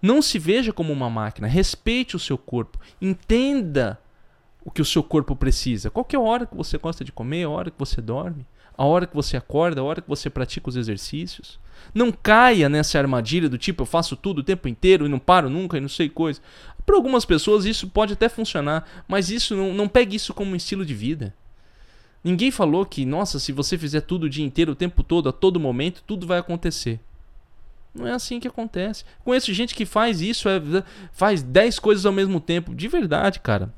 Não 0.01 0.21
se 0.21 0.39
veja 0.39 0.73
como 0.73 0.93
uma 0.93 1.09
máquina. 1.09 1.47
Respeite 1.47 2.17
o 2.17 2.19
seu 2.19 2.37
corpo. 2.37 2.79
Entenda 3.01 3.99
o 4.65 4.71
que 4.71 4.83
o 4.83 4.85
seu 4.85 5.03
corpo 5.03 5.37
precisa. 5.37 5.91
Qual 5.91 6.07
a 6.15 6.19
hora 6.19 6.47
que 6.47 6.57
você 6.57 6.79
gosta 6.79 7.05
de 7.05 7.13
comer, 7.13 7.45
a 7.45 7.51
hora 7.51 7.71
que 7.71 7.79
você 7.79 8.01
dorme, 8.01 8.47
a 8.77 8.85
hora 8.85 9.07
que 9.07 9.15
você 9.15 9.37
acorda, 9.37 9.81
a 9.81 9.85
hora 9.85 10.03
que 10.03 10.09
você 10.09 10.29
pratica 10.29 10.69
os 10.69 10.77
exercícios. 10.77 11.59
Não 11.95 12.11
caia 12.11 12.69
nessa 12.69 12.99
armadilha 12.99 13.49
do 13.49 13.59
tipo 13.59 13.83
eu 13.83 13.87
faço 13.87 14.17
tudo 14.17 14.39
o 14.39 14.45
tempo 14.45 14.69
inteiro 14.69 15.07
e 15.07 15.09
não 15.09 15.19
paro 15.19 15.49
nunca 15.49 15.77
e 15.77 15.81
não 15.81 15.89
sei 15.89 16.09
coisa. 16.09 16.41
Para 16.85 16.97
algumas 16.97 17.25
pessoas 17.25 17.65
isso 17.65 17.89
pode 17.89 18.13
até 18.13 18.29
funcionar, 18.29 19.05
mas 19.07 19.31
isso 19.31 19.55
não, 19.55 19.73
não 19.73 19.89
pegue 19.89 20.17
isso 20.17 20.35
como 20.35 20.53
um 20.53 20.57
estilo 20.57 20.85
de 20.85 20.95
vida. 20.95 21.35
Ninguém 22.23 22.51
falou 22.51 22.87
que, 22.87 23.05
nossa, 23.05 23.39
se 23.39 23.53
você 23.53 23.77
fizer 23.77 24.01
tudo 24.01 24.25
o 24.25 24.31
dia 24.31 24.45
inteiro, 24.45 24.73
o 24.73 24.77
tempo 24.77 25.03
todo, 25.03 25.29
a 25.29 25.33
todo 25.33 25.61
momento, 25.61 26.03
tudo 26.07 26.27
vai 26.27 26.39
acontecer. 26.39 26.99
Não 27.95 28.07
é 28.07 28.13
assim 28.13 28.41
que 28.41 28.49
acontece. 28.49 29.05
Conheço 29.25 29.53
gente 29.53 29.75
que 29.75 29.87
faz 29.87 30.21
isso, 30.21 30.49
é, 30.49 30.61
faz 31.13 31.43
10 31.43 31.79
coisas 31.79 32.05
ao 32.05 32.13
mesmo 32.13 32.41
tempo. 32.41 32.75
De 32.75 32.89
verdade, 32.89 33.39
cara. 33.41 33.73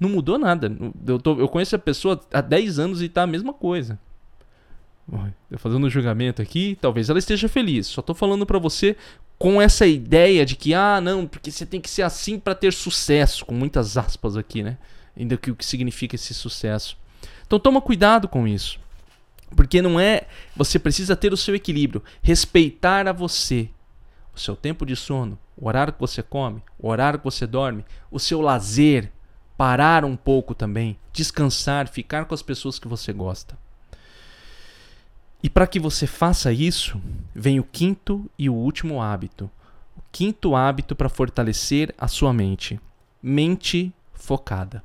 Não 0.00 0.08
mudou 0.08 0.38
nada. 0.38 0.74
Eu, 1.06 1.18
tô, 1.18 1.38
eu 1.38 1.48
conheço 1.48 1.76
a 1.76 1.78
pessoa 1.78 2.20
há 2.32 2.40
10 2.40 2.78
anos 2.78 3.02
e 3.02 3.08
tá 3.08 3.22
a 3.22 3.26
mesma 3.26 3.52
coisa. 3.52 3.98
Eu 5.50 5.58
fazendo 5.58 5.86
um 5.86 5.90
julgamento 5.90 6.40
aqui, 6.40 6.78
talvez 6.80 7.10
ela 7.10 7.18
esteja 7.18 7.48
feliz. 7.48 7.86
Só 7.86 8.00
tô 8.00 8.14
falando 8.14 8.46
para 8.46 8.58
você 8.58 8.96
com 9.38 9.60
essa 9.60 9.86
ideia 9.86 10.46
de 10.46 10.56
que, 10.56 10.72
ah, 10.72 11.00
não, 11.00 11.26
porque 11.26 11.50
você 11.50 11.66
tem 11.66 11.80
que 11.80 11.90
ser 11.90 12.02
assim 12.02 12.38
para 12.38 12.54
ter 12.54 12.72
sucesso, 12.72 13.44
com 13.44 13.54
muitas 13.54 13.96
aspas 13.96 14.36
aqui, 14.36 14.62
né? 14.62 14.78
Ainda 15.16 15.36
que 15.36 15.50
o 15.50 15.56
que 15.56 15.66
significa 15.66 16.14
esse 16.14 16.32
sucesso. 16.32 16.96
Então 17.46 17.58
toma 17.58 17.80
cuidado 17.80 18.26
com 18.28 18.48
isso. 18.48 18.80
Porque 19.56 19.82
não 19.82 19.98
é. 19.98 20.26
Você 20.56 20.78
precisa 20.78 21.16
ter 21.16 21.32
o 21.32 21.36
seu 21.36 21.54
equilíbrio. 21.54 22.02
Respeitar 22.22 23.06
a 23.06 23.12
você. 23.12 23.68
O 24.34 24.40
seu 24.40 24.56
tempo 24.56 24.86
de 24.86 24.96
sono, 24.96 25.38
o 25.56 25.68
horário 25.68 25.92
que 25.92 26.00
você 26.00 26.22
come, 26.22 26.62
o 26.78 26.88
horário 26.88 27.18
que 27.18 27.24
você 27.24 27.46
dorme, 27.46 27.84
o 28.10 28.18
seu 28.18 28.40
lazer. 28.40 29.12
Parar 29.56 30.04
um 30.04 30.16
pouco 30.16 30.54
também. 30.54 30.98
Descansar, 31.12 31.86
ficar 31.86 32.24
com 32.24 32.34
as 32.34 32.42
pessoas 32.42 32.78
que 32.78 32.88
você 32.88 33.12
gosta. 33.12 33.56
E 35.42 35.50
para 35.50 35.66
que 35.66 35.80
você 35.80 36.06
faça 36.06 36.52
isso, 36.52 37.00
vem 37.34 37.58
o 37.58 37.64
quinto 37.64 38.30
e 38.38 38.48
o 38.48 38.54
último 38.54 39.02
hábito. 39.02 39.50
O 39.96 40.00
quinto 40.12 40.54
hábito 40.54 40.94
para 40.94 41.08
fortalecer 41.08 41.94
a 41.98 42.06
sua 42.06 42.32
mente: 42.32 42.80
mente 43.22 43.92
focada. 44.14 44.82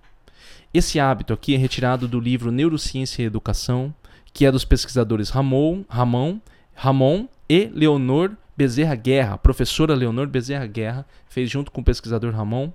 Esse 0.73 0.99
hábito 0.99 1.31
aqui 1.31 1.55
é 1.55 1.57
retirado 1.57 2.07
do 2.07 2.19
livro 2.19 2.51
Neurociência 2.51 3.21
e 3.21 3.25
Educação, 3.25 3.93
que 4.37 4.45
é 4.45 4.51
dos 4.51 4.63
pesquisadores 4.63 5.31
Ramon, 5.31 5.83
Ramon, 5.89 6.39
Ramon 6.75 7.27
e 7.49 7.71
Leonor 7.73 8.33
Bezerra 8.55 8.93
Guerra, 8.93 9.33
a 9.33 9.37
professora 9.39 9.95
Leonor 9.95 10.27
Bezerra 10.27 10.67
Guerra, 10.67 11.07
fez 11.27 11.49
junto 11.49 11.71
com 11.71 11.81
o 11.81 11.83
pesquisador 11.83 12.31
Ramon. 12.35 12.71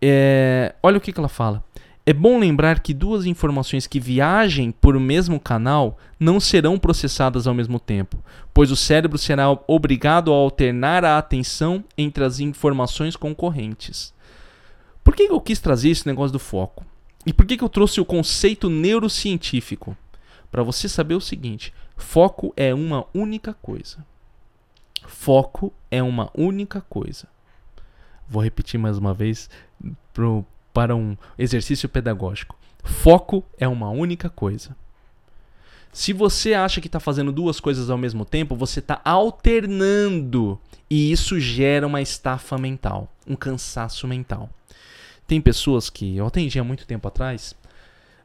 É, 0.00 0.76
olha 0.80 0.98
o 0.98 1.00
que, 1.00 1.12
que 1.12 1.18
ela 1.18 1.28
fala. 1.28 1.64
É 2.06 2.12
bom 2.12 2.38
lembrar 2.38 2.78
que 2.78 2.94
duas 2.94 3.26
informações 3.26 3.88
que 3.88 3.98
viajem 3.98 4.70
por 4.70 4.94
o 4.94 5.00
mesmo 5.00 5.40
canal 5.40 5.98
não 6.20 6.38
serão 6.38 6.78
processadas 6.78 7.48
ao 7.48 7.54
mesmo 7.54 7.80
tempo, 7.80 8.22
pois 8.54 8.70
o 8.70 8.76
cérebro 8.76 9.18
será 9.18 9.46
obrigado 9.66 10.32
a 10.32 10.36
alternar 10.36 11.04
a 11.04 11.18
atenção 11.18 11.82
entre 11.98 12.22
as 12.22 12.38
informações 12.38 13.16
concorrentes. 13.16 14.14
Por 15.02 15.16
que 15.16 15.24
eu 15.24 15.40
quis 15.40 15.58
trazer 15.58 15.90
esse 15.90 16.06
negócio 16.06 16.34
do 16.34 16.38
foco? 16.38 16.86
E 17.26 17.32
por 17.32 17.44
que 17.44 17.60
eu 17.60 17.68
trouxe 17.68 18.00
o 18.00 18.04
conceito 18.04 18.70
neurocientífico? 18.70 19.96
Para 20.52 20.62
você 20.62 20.86
saber 20.88 21.14
o 21.14 21.20
seguinte: 21.20 21.72
foco 21.96 22.52
é 22.56 22.74
uma 22.74 23.06
única 23.14 23.54
coisa. 23.54 24.04
Foco 25.08 25.72
é 25.90 26.02
uma 26.02 26.30
única 26.36 26.82
coisa. 26.82 27.26
Vou 28.28 28.42
repetir 28.42 28.78
mais 28.78 28.98
uma 28.98 29.14
vez 29.14 29.48
pro, 30.12 30.44
para 30.72 30.94
um 30.94 31.16
exercício 31.38 31.88
pedagógico. 31.88 32.56
Foco 32.84 33.42
é 33.58 33.66
uma 33.66 33.88
única 33.88 34.28
coisa. 34.28 34.76
Se 35.92 36.12
você 36.12 36.54
acha 36.54 36.80
que 36.80 36.88
está 36.88 37.00
fazendo 37.00 37.32
duas 37.32 37.60
coisas 37.60 37.90
ao 37.90 37.98
mesmo 37.98 38.24
tempo, 38.24 38.56
você 38.56 38.78
está 38.78 39.00
alternando 39.04 40.58
e 40.88 41.12
isso 41.12 41.38
gera 41.38 41.86
uma 41.86 42.00
estafa 42.00 42.56
mental, 42.56 43.12
um 43.26 43.36
cansaço 43.36 44.06
mental. 44.06 44.48
Tem 45.26 45.40
pessoas 45.40 45.90
que 45.90 46.16
eu 46.16 46.26
atendi 46.26 46.58
há 46.58 46.64
muito 46.64 46.86
tempo 46.86 47.08
atrás, 47.08 47.54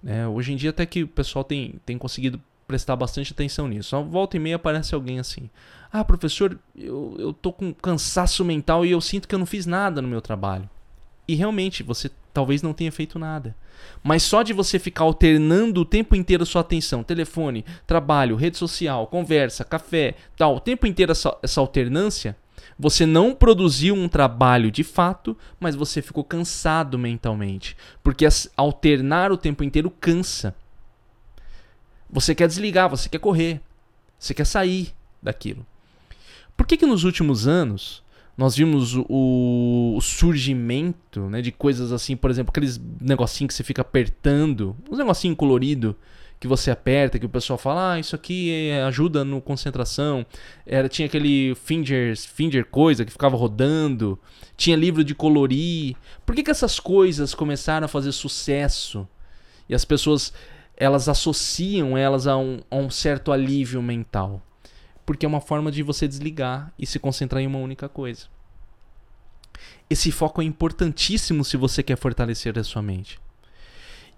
né, 0.01 0.27
hoje 0.27 0.53
em 0.53 0.55
dia 0.55 0.69
até 0.69 0.85
que 0.85 1.03
o 1.03 1.07
pessoal 1.07 1.43
tem, 1.43 1.75
tem 1.85 1.97
conseguido 1.97 2.41
prestar 2.67 2.95
bastante 2.95 3.31
atenção 3.31 3.67
nisso. 3.67 3.89
Só 3.89 4.01
volta 4.01 4.37
e 4.37 4.39
meia 4.39 4.57
aparece 4.57 4.93
alguém 4.93 5.19
assim: 5.19 5.49
Ah, 5.91 6.03
professor, 6.03 6.59
eu, 6.75 7.15
eu 7.17 7.33
tô 7.33 7.51
com 7.51 7.73
cansaço 7.73 8.43
mental 8.43 8.85
e 8.85 8.91
eu 8.91 9.01
sinto 9.01 9.27
que 9.27 9.33
eu 9.33 9.39
não 9.39 9.45
fiz 9.45 9.65
nada 9.65 10.01
no 10.01 10.07
meu 10.07 10.21
trabalho. 10.21 10.69
E 11.27 11.35
realmente, 11.35 11.83
você 11.83 12.09
talvez 12.33 12.61
não 12.61 12.73
tenha 12.73 12.91
feito 12.91 13.17
nada. 13.17 13.55
Mas 14.03 14.23
só 14.23 14.43
de 14.43 14.53
você 14.53 14.79
ficar 14.79 15.03
alternando 15.03 15.81
o 15.81 15.85
tempo 15.85 16.15
inteiro 16.15 16.45
sua 16.45 16.61
atenção, 16.61 17.03
telefone, 17.03 17.65
trabalho, 17.85 18.35
rede 18.35 18.57
social, 18.57 19.07
conversa, 19.07 19.63
café, 19.63 20.15
tal, 20.37 20.55
o 20.55 20.59
tempo 20.59 20.87
inteiro 20.87 21.11
essa, 21.11 21.35
essa 21.41 21.59
alternância, 21.59 22.35
você 22.77 23.05
não 23.05 23.33
produziu 23.33 23.95
um 23.95 24.07
trabalho 24.07 24.69
de 24.69 24.83
fato, 24.83 25.35
mas 25.59 25.75
você 25.75 26.01
ficou 26.01 26.23
cansado 26.23 26.97
mentalmente. 26.97 27.75
Porque 28.03 28.27
alternar 28.55 29.31
o 29.31 29.37
tempo 29.37 29.63
inteiro 29.63 29.89
cansa. 29.89 30.55
Você 32.09 32.35
quer 32.35 32.47
desligar, 32.47 32.89
você 32.89 33.09
quer 33.09 33.19
correr, 33.19 33.61
você 34.17 34.33
quer 34.33 34.45
sair 34.45 34.93
daquilo. 35.21 35.65
Por 36.55 36.65
que, 36.65 36.77
que 36.77 36.85
nos 36.85 37.03
últimos 37.03 37.47
anos 37.47 38.03
nós 38.37 38.55
vimos 38.55 38.93
o, 39.09 39.97
surgimento 39.99 41.21
né, 41.21 41.41
de 41.41 41.51
coisas 41.51 41.91
assim, 41.91 42.15
por 42.15 42.29
exemplo, 42.29 42.51
aqueles 42.51 42.79
negocinhos 43.01 43.49
que 43.49 43.53
você 43.55 43.63
fica 43.63 43.81
apertando, 43.81 44.75
uns 44.89 44.99
negocinho 44.99 45.35
colorido 45.35 45.95
que 46.39 46.47
você 46.47 46.69
aperta, 46.69 47.17
que 47.17 47.25
o 47.25 47.29
pessoal 47.29 47.57
fala, 47.57 47.93
ah, 47.93 47.99
isso 47.99 48.15
aqui 48.15 48.71
ajuda 48.87 49.23
no 49.23 49.41
concentração. 49.41 50.25
Era, 50.65 50.87
tinha 50.87 51.05
aquele 51.05 51.55
finger, 51.55 52.15
finger 52.17 52.65
coisa 52.65 53.03
que 53.03 53.11
ficava 53.11 53.35
rodando, 53.35 54.19
tinha 54.55 54.75
livro 54.75 55.03
de 55.03 55.15
colorir. 55.15 55.95
Por 56.25 56.35
que, 56.35 56.43
que 56.43 56.51
essas 56.51 56.79
coisas 56.79 57.33
começaram 57.33 57.85
a 57.85 57.87
fazer 57.87 58.11
sucesso? 58.11 59.07
E 59.67 59.75
as 59.75 59.83
pessoas 59.83 60.33
elas 60.79 61.09
associam 61.09 61.97
elas 61.97 62.27
a 62.27 62.37
um, 62.37 62.59
a 62.69 62.75
um 62.75 62.89
certo 62.89 63.31
alívio 63.31 63.81
mental 63.81 64.43
porque 65.07 65.25
é 65.25 65.29
uma 65.29 65.39
forma 65.39 65.71
de 65.71 65.81
você 65.81 66.05
desligar 66.05 66.73
e 66.77 66.85
se 66.85 66.99
concentrar 66.99 67.41
em 67.41 67.47
uma 67.47 67.59
única 67.59 67.87
coisa. 67.87 68.25
Esse 69.89 70.11
foco 70.11 70.41
é 70.41 70.43
importantíssimo 70.45 71.45
se 71.45 71.55
você 71.55 71.81
quer 71.81 71.95
fortalecer 71.95 72.59
a 72.59 72.63
sua 72.63 72.81
mente. 72.81 73.17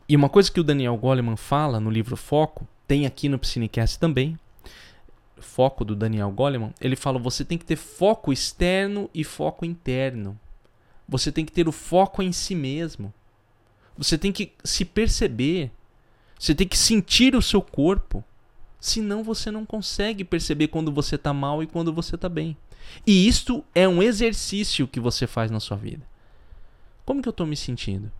E 0.10 0.16
uma 0.16 0.28
coisa 0.28 0.52
que 0.52 0.60
o 0.60 0.64
Daniel 0.64 0.98
Goleman 0.98 1.38
fala 1.38 1.80
no 1.80 1.92
livro 1.92 2.18
Foco, 2.18 2.68
tem 2.88 3.06
aqui 3.06 3.30
no 3.30 3.38
Psinecast 3.38 4.00
também, 4.00 4.40
foco 5.38 5.86
do 5.86 5.96
Daniel 5.96 6.32
Goleman, 6.32 6.74
ele 6.82 6.96
fala: 6.96 7.20
você 7.20 7.46
tem 7.46 7.60
que 7.60 7.66
ter 7.66 7.76
foco 7.76 8.34
externo 8.34 9.08
e 9.14 9.24
foco 9.24 9.66
interno. 9.66 10.40
Você 11.08 11.32
tem 11.32 11.46
que 11.46 11.52
ter 11.52 11.68
o 11.68 11.72
foco 11.72 12.24
em 12.24 12.32
si 12.32 12.56
mesmo. 12.56 13.14
Você 13.96 14.18
tem 14.18 14.32
que 14.32 14.52
se 14.64 14.84
perceber. 14.84 15.72
Você 16.40 16.56
tem 16.56 16.68
que 16.68 16.78
sentir 16.78 17.36
o 17.36 17.42
seu 17.42 17.62
corpo. 17.62 18.24
Senão 18.80 19.24
você 19.24 19.52
não 19.52 19.66
consegue 19.66 20.24
perceber 20.24 20.70
quando 20.70 20.92
você 20.92 21.16
está 21.16 21.34
mal 21.34 21.62
e 21.62 21.68
quando 21.68 21.94
você 21.94 22.16
está 22.16 22.30
bem. 22.30 22.56
E 23.06 23.28
isto 23.28 23.64
é 23.76 23.88
um 23.88 24.02
exercício 24.02 24.88
que 24.88 25.00
você 25.00 25.28
faz 25.28 25.52
na 25.52 25.60
sua 25.60 25.78
vida. 25.78 26.06
Como 27.06 27.22
que 27.22 27.28
eu 27.28 27.32
estou 27.32 27.46
me 27.46 27.56
sentindo? 27.56 28.12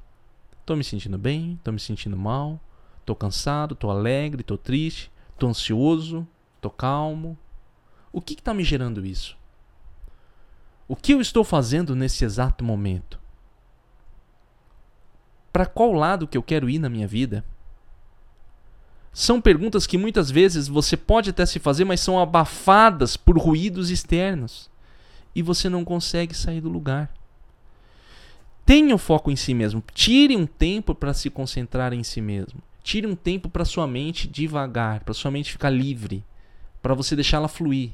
Estou 0.70 0.78
me 0.78 0.84
sentindo 0.84 1.18
bem? 1.18 1.54
Estou 1.54 1.74
me 1.74 1.80
sentindo 1.80 2.16
mal? 2.16 2.60
Estou 3.00 3.16
cansado? 3.16 3.74
Estou 3.74 3.90
alegre? 3.90 4.42
Estou 4.42 4.56
triste? 4.56 5.12
Estou 5.34 5.50
ansioso? 5.50 6.28
Estou 6.58 6.70
calmo? 6.70 7.36
O 8.14 8.22
que 8.22 8.36
está 8.36 8.54
me 8.54 8.64
gerando 8.64 9.04
isso? 9.04 9.36
O 10.88 10.96
que 10.96 11.12
eu 11.12 11.20
estou 11.20 11.44
fazendo 11.44 11.96
nesse 11.96 12.24
exato 12.24 12.64
momento? 12.64 13.20
Para 15.52 15.66
qual 15.66 15.92
lado 15.92 16.28
que 16.28 16.38
eu 16.38 16.44
quero 16.44 16.70
ir 16.70 16.78
na 16.78 16.88
minha 16.88 17.08
vida? 17.08 17.44
São 19.12 19.42
perguntas 19.42 19.88
que 19.88 19.98
muitas 19.98 20.30
vezes 20.30 20.68
você 20.68 20.96
pode 20.96 21.32
até 21.32 21.48
se 21.48 21.58
fazer, 21.58 21.84
mas 21.84 22.00
são 22.00 22.20
abafadas 22.20 23.18
por 23.18 23.40
ruídos 23.40 23.90
externos. 23.90 24.70
E 25.34 25.42
você 25.42 25.68
não 25.68 25.84
consegue 25.84 26.36
sair 26.36 26.62
do 26.62 26.70
lugar. 26.70 27.12
Tenha 28.70 29.00
foco 29.00 29.32
em 29.32 29.36
si 29.36 29.56
mesmo. 29.56 29.84
Tire 29.96 30.38
um 30.38 30.46
tempo 30.46 30.94
para 30.94 31.12
se 31.12 31.28
concentrar 31.32 31.92
em 31.92 32.04
si 32.04 32.22
mesmo. 32.22 32.62
Tire 32.84 33.08
um 33.08 33.16
tempo 33.16 33.50
para 33.50 33.66
sua 33.66 33.88
mente 33.88 34.28
devagar, 34.28 35.00
para 35.00 35.12
sua 35.12 35.32
mente 35.32 35.52
ficar 35.52 35.72
livre, 35.72 36.24
para 36.80 36.94
você 36.94 37.16
deixá-la 37.16 37.48
fluir. 37.48 37.90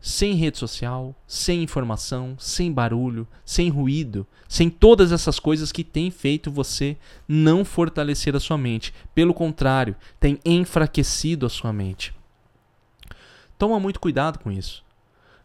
Sem 0.00 0.32
rede 0.32 0.56
social, 0.56 1.14
sem 1.26 1.62
informação, 1.62 2.34
sem 2.38 2.72
barulho, 2.72 3.28
sem 3.44 3.68
ruído, 3.68 4.26
sem 4.48 4.70
todas 4.70 5.12
essas 5.12 5.38
coisas 5.38 5.70
que 5.70 5.84
têm 5.84 6.10
feito 6.10 6.50
você 6.50 6.96
não 7.28 7.62
fortalecer 7.62 8.34
a 8.34 8.40
sua 8.40 8.56
mente. 8.56 8.94
Pelo 9.14 9.34
contrário, 9.34 9.94
tem 10.18 10.40
enfraquecido 10.42 11.44
a 11.44 11.50
sua 11.50 11.70
mente. 11.70 12.14
Toma 13.58 13.78
muito 13.78 14.00
cuidado 14.00 14.38
com 14.38 14.50
isso. 14.50 14.82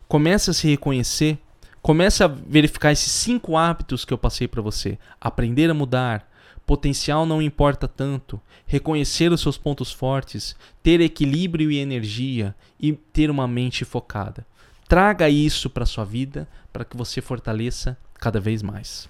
Comece 0.07 0.51
a 0.51 0.53
se 0.53 0.69
reconhecer 0.69 1.37
Comece 1.87 2.21
a 2.21 2.27
verificar 2.27 2.91
esses 2.91 3.09
cinco 3.13 3.55
hábitos 3.55 4.03
que 4.03 4.13
eu 4.13 4.17
passei 4.17 4.45
para 4.45 4.61
você. 4.61 4.99
Aprender 5.21 5.69
a 5.69 5.73
mudar, 5.73 6.29
potencial 6.65 7.25
não 7.25 7.41
importa 7.41 7.87
tanto, 7.87 8.41
reconhecer 8.65 9.31
os 9.31 9.39
seus 9.39 9.57
pontos 9.57 9.89
fortes, 9.89 10.53
ter 10.83 10.99
equilíbrio 10.99 11.71
e 11.71 11.77
energia 11.77 12.53
e 12.77 12.91
ter 12.91 13.31
uma 13.31 13.47
mente 13.47 13.85
focada. 13.85 14.45
Traga 14.85 15.29
isso 15.29 15.69
para 15.69 15.85
sua 15.85 16.03
vida 16.03 16.45
para 16.73 16.83
que 16.83 16.97
você 16.97 17.21
fortaleça 17.21 17.97
cada 18.15 18.37
vez 18.37 18.61
mais. 18.61 19.07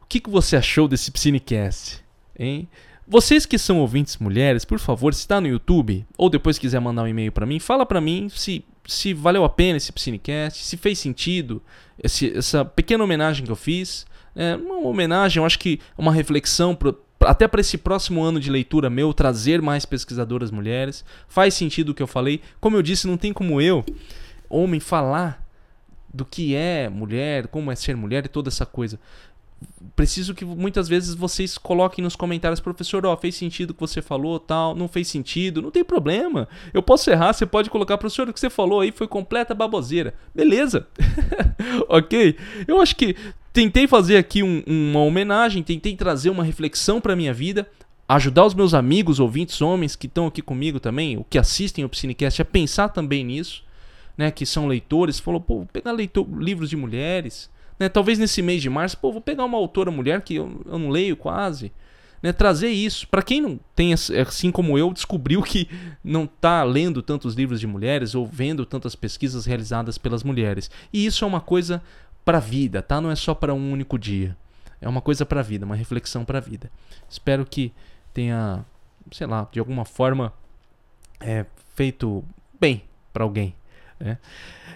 O 0.00 0.06
que, 0.08 0.18
que 0.18 0.30
você 0.30 0.56
achou 0.56 0.88
desse 0.88 1.10
Psinecast? 1.10 2.02
Hein? 2.38 2.66
Vocês 3.08 3.46
que 3.46 3.56
são 3.56 3.78
ouvintes 3.78 4.16
mulheres, 4.16 4.64
por 4.64 4.78
favor, 4.78 5.14
se 5.14 5.20
está 5.20 5.40
no 5.40 5.46
YouTube 5.46 6.04
ou 6.18 6.28
depois 6.28 6.58
quiser 6.58 6.80
mandar 6.80 7.04
um 7.04 7.08
e-mail 7.08 7.30
para 7.30 7.46
mim, 7.46 7.60
fala 7.60 7.86
para 7.86 8.00
mim 8.00 8.28
se 8.28 8.64
se 8.86 9.12
valeu 9.12 9.44
a 9.44 9.48
pena 9.48 9.76
esse 9.76 9.92
Psinecast, 9.92 10.64
se 10.64 10.76
fez 10.76 10.98
sentido 10.98 11.62
esse, 12.02 12.36
essa 12.36 12.64
pequena 12.64 13.02
homenagem 13.04 13.44
que 13.44 13.50
eu 13.50 13.56
fiz. 13.56 14.06
É 14.34 14.54
uma 14.54 14.88
homenagem, 14.88 15.40
eu 15.40 15.46
acho 15.46 15.58
que 15.58 15.80
uma 15.96 16.12
reflexão 16.12 16.74
pro, 16.74 16.98
até 17.20 17.48
para 17.48 17.60
esse 17.60 17.78
próximo 17.78 18.22
ano 18.22 18.38
de 18.38 18.50
leitura 18.50 18.90
meu, 18.90 19.12
trazer 19.12 19.62
mais 19.62 19.84
pesquisadoras 19.84 20.50
mulheres. 20.50 21.04
Faz 21.26 21.54
sentido 21.54 21.90
o 21.90 21.94
que 21.94 22.02
eu 22.02 22.06
falei. 22.06 22.40
Como 22.60 22.76
eu 22.76 22.82
disse, 22.82 23.06
não 23.06 23.16
tem 23.16 23.32
como 23.32 23.60
eu, 23.60 23.84
homem, 24.48 24.78
falar 24.78 25.44
do 26.12 26.24
que 26.24 26.54
é 26.54 26.88
mulher, 26.88 27.46
como 27.48 27.70
é 27.70 27.74
ser 27.74 27.96
mulher 27.96 28.24
e 28.24 28.28
toda 28.28 28.48
essa 28.48 28.64
coisa 28.64 28.98
preciso 29.96 30.34
que 30.34 30.44
muitas 30.44 30.88
vezes 30.88 31.14
vocês 31.14 31.56
coloquem 31.56 32.04
nos 32.04 32.14
comentários, 32.14 32.60
professor, 32.60 33.04
ó, 33.06 33.16
fez 33.16 33.34
sentido 33.34 33.70
o 33.70 33.74
que 33.74 33.80
você 33.80 34.02
falou, 34.02 34.38
tal, 34.38 34.74
não 34.74 34.86
fez 34.86 35.08
sentido, 35.08 35.62
não 35.62 35.70
tem 35.70 35.82
problema. 35.82 36.46
Eu 36.72 36.82
posso 36.82 37.10
errar, 37.10 37.32
você 37.32 37.46
pode 37.46 37.70
colocar, 37.70 37.96
professor, 37.96 38.28
o 38.28 38.32
que 38.32 38.38
você 38.38 38.50
falou 38.50 38.80
aí 38.80 38.92
foi 38.92 39.08
completa 39.08 39.54
baboseira. 39.54 40.14
Beleza. 40.34 40.86
ok? 41.88 42.36
Eu 42.68 42.80
acho 42.80 42.94
que 42.94 43.16
tentei 43.52 43.86
fazer 43.86 44.18
aqui 44.18 44.42
um, 44.42 44.62
uma 44.66 45.00
homenagem, 45.00 45.62
tentei 45.62 45.96
trazer 45.96 46.28
uma 46.28 46.44
reflexão 46.44 47.00
para 47.00 47.16
minha 47.16 47.32
vida, 47.32 47.66
ajudar 48.06 48.44
os 48.44 48.54
meus 48.54 48.74
amigos, 48.74 49.18
ouvintes, 49.18 49.62
homens 49.62 49.96
que 49.96 50.06
estão 50.06 50.26
aqui 50.26 50.42
comigo 50.42 50.78
também, 50.78 51.16
o 51.16 51.24
que 51.24 51.38
assistem 51.38 51.84
o 51.84 51.88
Piscinecast, 51.88 52.42
a 52.42 52.44
pensar 52.44 52.90
também 52.90 53.24
nisso, 53.24 53.64
né, 54.16 54.30
que 54.30 54.44
são 54.44 54.66
leitores, 54.66 55.18
falou, 55.18 55.40
pô, 55.40 55.66
pegar 55.72 55.92
leitor, 55.92 56.26
livros 56.38 56.70
de 56.70 56.76
mulheres, 56.76 57.50
né? 57.78 57.88
Talvez 57.88 58.18
nesse 58.18 58.42
mês 58.42 58.62
de 58.62 58.70
março, 58.70 58.96
pô, 58.98 59.12
vou 59.12 59.20
pegar 59.20 59.44
uma 59.44 59.58
autora 59.58 59.90
mulher 59.90 60.22
que 60.22 60.36
eu, 60.36 60.62
eu 60.64 60.78
não 60.78 60.88
leio 60.88 61.16
quase. 61.16 61.72
Né? 62.22 62.32
Trazer 62.32 62.68
isso. 62.68 63.06
Para 63.08 63.22
quem 63.22 63.40
não 63.40 63.58
tem, 63.74 63.92
assim 63.92 64.50
como 64.50 64.78
eu, 64.78 64.92
descobriu 64.92 65.42
que 65.42 65.68
não 66.02 66.24
está 66.24 66.62
lendo 66.64 67.02
tantos 67.02 67.34
livros 67.34 67.60
de 67.60 67.66
mulheres 67.66 68.14
ou 68.14 68.26
vendo 68.26 68.64
tantas 68.64 68.94
pesquisas 68.94 69.44
realizadas 69.44 69.98
pelas 69.98 70.22
mulheres. 70.22 70.70
E 70.92 71.04
isso 71.04 71.24
é 71.24 71.28
uma 71.28 71.40
coisa 71.40 71.82
para 72.24 72.38
a 72.38 72.40
vida, 72.40 72.82
tá? 72.82 73.00
Não 73.00 73.10
é 73.10 73.16
só 73.16 73.34
para 73.34 73.54
um 73.54 73.72
único 73.72 73.98
dia. 73.98 74.36
É 74.80 74.88
uma 74.88 75.00
coisa 75.00 75.24
para 75.24 75.40
a 75.40 75.42
vida, 75.42 75.64
uma 75.64 75.76
reflexão 75.76 76.24
para 76.24 76.38
a 76.38 76.40
vida. 76.40 76.70
Espero 77.08 77.46
que 77.46 77.72
tenha, 78.12 78.64
sei 79.10 79.26
lá, 79.26 79.48
de 79.50 79.58
alguma 79.58 79.84
forma 79.84 80.32
é, 81.20 81.46
feito 81.74 82.24
bem 82.58 82.82
para 83.12 83.24
alguém. 83.24 83.54
Né? 83.98 84.18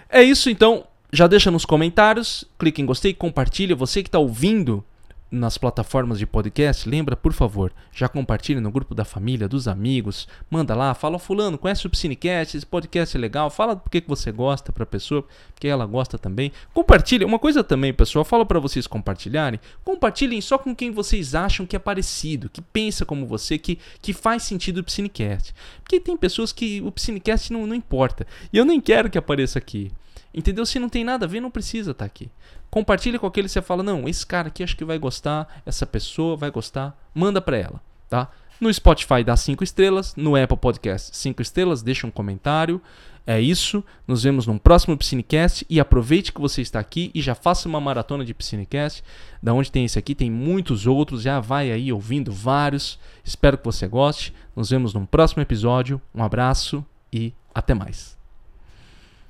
É 0.09 0.23
isso 0.23 0.49
então 0.49 0.85
já 1.13 1.27
deixa 1.27 1.51
nos 1.51 1.65
comentários, 1.65 2.45
clique 2.57 2.81
em 2.81 2.85
gostei, 2.85 3.13
compartilha. 3.13 3.75
Você 3.75 4.01
que 4.01 4.07
está 4.07 4.19
ouvindo 4.19 4.83
nas 5.29 5.57
plataformas 5.57 6.19
de 6.19 6.25
podcast, 6.25 6.87
lembra, 6.89 7.15
por 7.15 7.31
favor, 7.31 7.71
já 7.93 8.09
compartilhe 8.09 8.59
no 8.59 8.69
grupo 8.69 8.93
da 8.93 9.05
família, 9.05 9.47
dos 9.47 9.65
amigos, 9.65 10.27
manda 10.49 10.75
lá, 10.75 10.93
fala, 10.93 11.17
fulano, 11.17 11.57
conhece 11.57 11.87
o 11.87 11.89
Psinecast, 11.89 12.57
esse 12.57 12.65
podcast 12.65 13.15
é 13.15 13.19
legal, 13.19 13.49
fala 13.49 13.77
por 13.77 13.89
que 13.89 14.03
você 14.05 14.29
gosta 14.29 14.73
para 14.73 14.83
a 14.83 14.85
pessoa, 14.85 15.25
porque 15.53 15.69
ela 15.69 15.85
gosta 15.85 16.17
também. 16.17 16.51
Compartilha, 16.73 17.25
uma 17.25 17.39
coisa 17.39 17.63
também, 17.63 17.93
pessoal, 17.93 18.25
fala 18.25 18.45
para 18.45 18.59
vocês 18.59 18.85
compartilharem, 18.87 19.59
compartilhem 19.85 20.41
só 20.41 20.57
com 20.57 20.75
quem 20.75 20.91
vocês 20.91 21.33
acham 21.33 21.65
que 21.65 21.77
é 21.77 21.79
parecido, 21.79 22.49
que 22.49 22.61
pensa 22.61 23.05
como 23.05 23.25
você, 23.25 23.57
que, 23.57 23.79
que 24.01 24.11
faz 24.11 24.43
sentido 24.43 24.79
o 24.79 24.83
Psinecast. 24.83 25.53
Porque 25.81 26.01
tem 26.01 26.17
pessoas 26.17 26.51
que 26.51 26.81
o 26.81 26.91
Psinecast 26.91 27.53
não, 27.53 27.65
não 27.65 27.75
importa, 27.75 28.27
e 28.51 28.57
eu 28.57 28.65
nem 28.65 28.81
quero 28.81 29.09
que 29.09 29.17
apareça 29.17 29.57
aqui. 29.57 29.93
Entendeu? 30.33 30.65
Se 30.65 30.79
não 30.79 30.89
tem 30.89 31.03
nada 31.03 31.25
a 31.25 31.29
ver, 31.29 31.39
não 31.39 31.51
precisa 31.51 31.91
estar 31.91 32.05
tá 32.05 32.05
aqui. 32.05 32.29
Compartilhe 32.69 33.19
com 33.19 33.27
aquele 33.27 33.47
que 33.47 33.53
você 33.53 33.61
fala: 33.61 33.83
"Não, 33.83 34.07
esse 34.07 34.25
cara 34.25 34.47
aqui 34.47 34.63
acho 34.63 34.77
que 34.77 34.85
vai 34.85 34.97
gostar, 34.97 35.61
essa 35.65 35.85
pessoa 35.85 36.35
vai 36.35 36.49
gostar". 36.49 36.97
Manda 37.13 37.41
para 37.41 37.57
ela, 37.57 37.81
tá? 38.09 38.29
No 38.59 38.71
Spotify 38.71 39.23
dá 39.23 39.35
5 39.35 39.63
estrelas, 39.63 40.15
no 40.15 40.35
Apple 40.35 40.55
Podcast 40.55 41.17
5 41.17 41.41
estrelas, 41.41 41.81
deixa 41.81 42.05
um 42.05 42.11
comentário. 42.11 42.79
É 43.25 43.39
isso. 43.39 43.83
Nos 44.07 44.23
vemos 44.23 44.47
num 44.47 44.57
próximo 44.57 44.97
Piscinecast 44.97 45.65
e 45.69 45.79
aproveite 45.79 46.31
que 46.31 46.41
você 46.41 46.61
está 46.61 46.79
aqui 46.79 47.11
e 47.13 47.21
já 47.21 47.35
faça 47.35 47.67
uma 47.67 47.79
maratona 47.79 48.25
de 48.25 48.33
Piscinecast. 48.33 49.03
Da 49.41 49.53
onde 49.53 49.71
tem 49.71 49.85
esse 49.85 49.97
aqui, 49.97 50.15
tem 50.15 50.29
muitos 50.29 50.87
outros, 50.87 51.21
já 51.21 51.39
vai 51.39 51.71
aí 51.71 51.91
ouvindo 51.91 52.31
vários. 52.31 52.99
Espero 53.23 53.57
que 53.57 53.65
você 53.65 53.87
goste. 53.87 54.33
Nos 54.55 54.69
vemos 54.69 54.93
num 54.93 55.05
próximo 55.05 55.41
episódio. 55.41 56.01
Um 56.13 56.23
abraço 56.23 56.85
e 57.11 57.33
até 57.53 57.73
mais. 57.73 58.20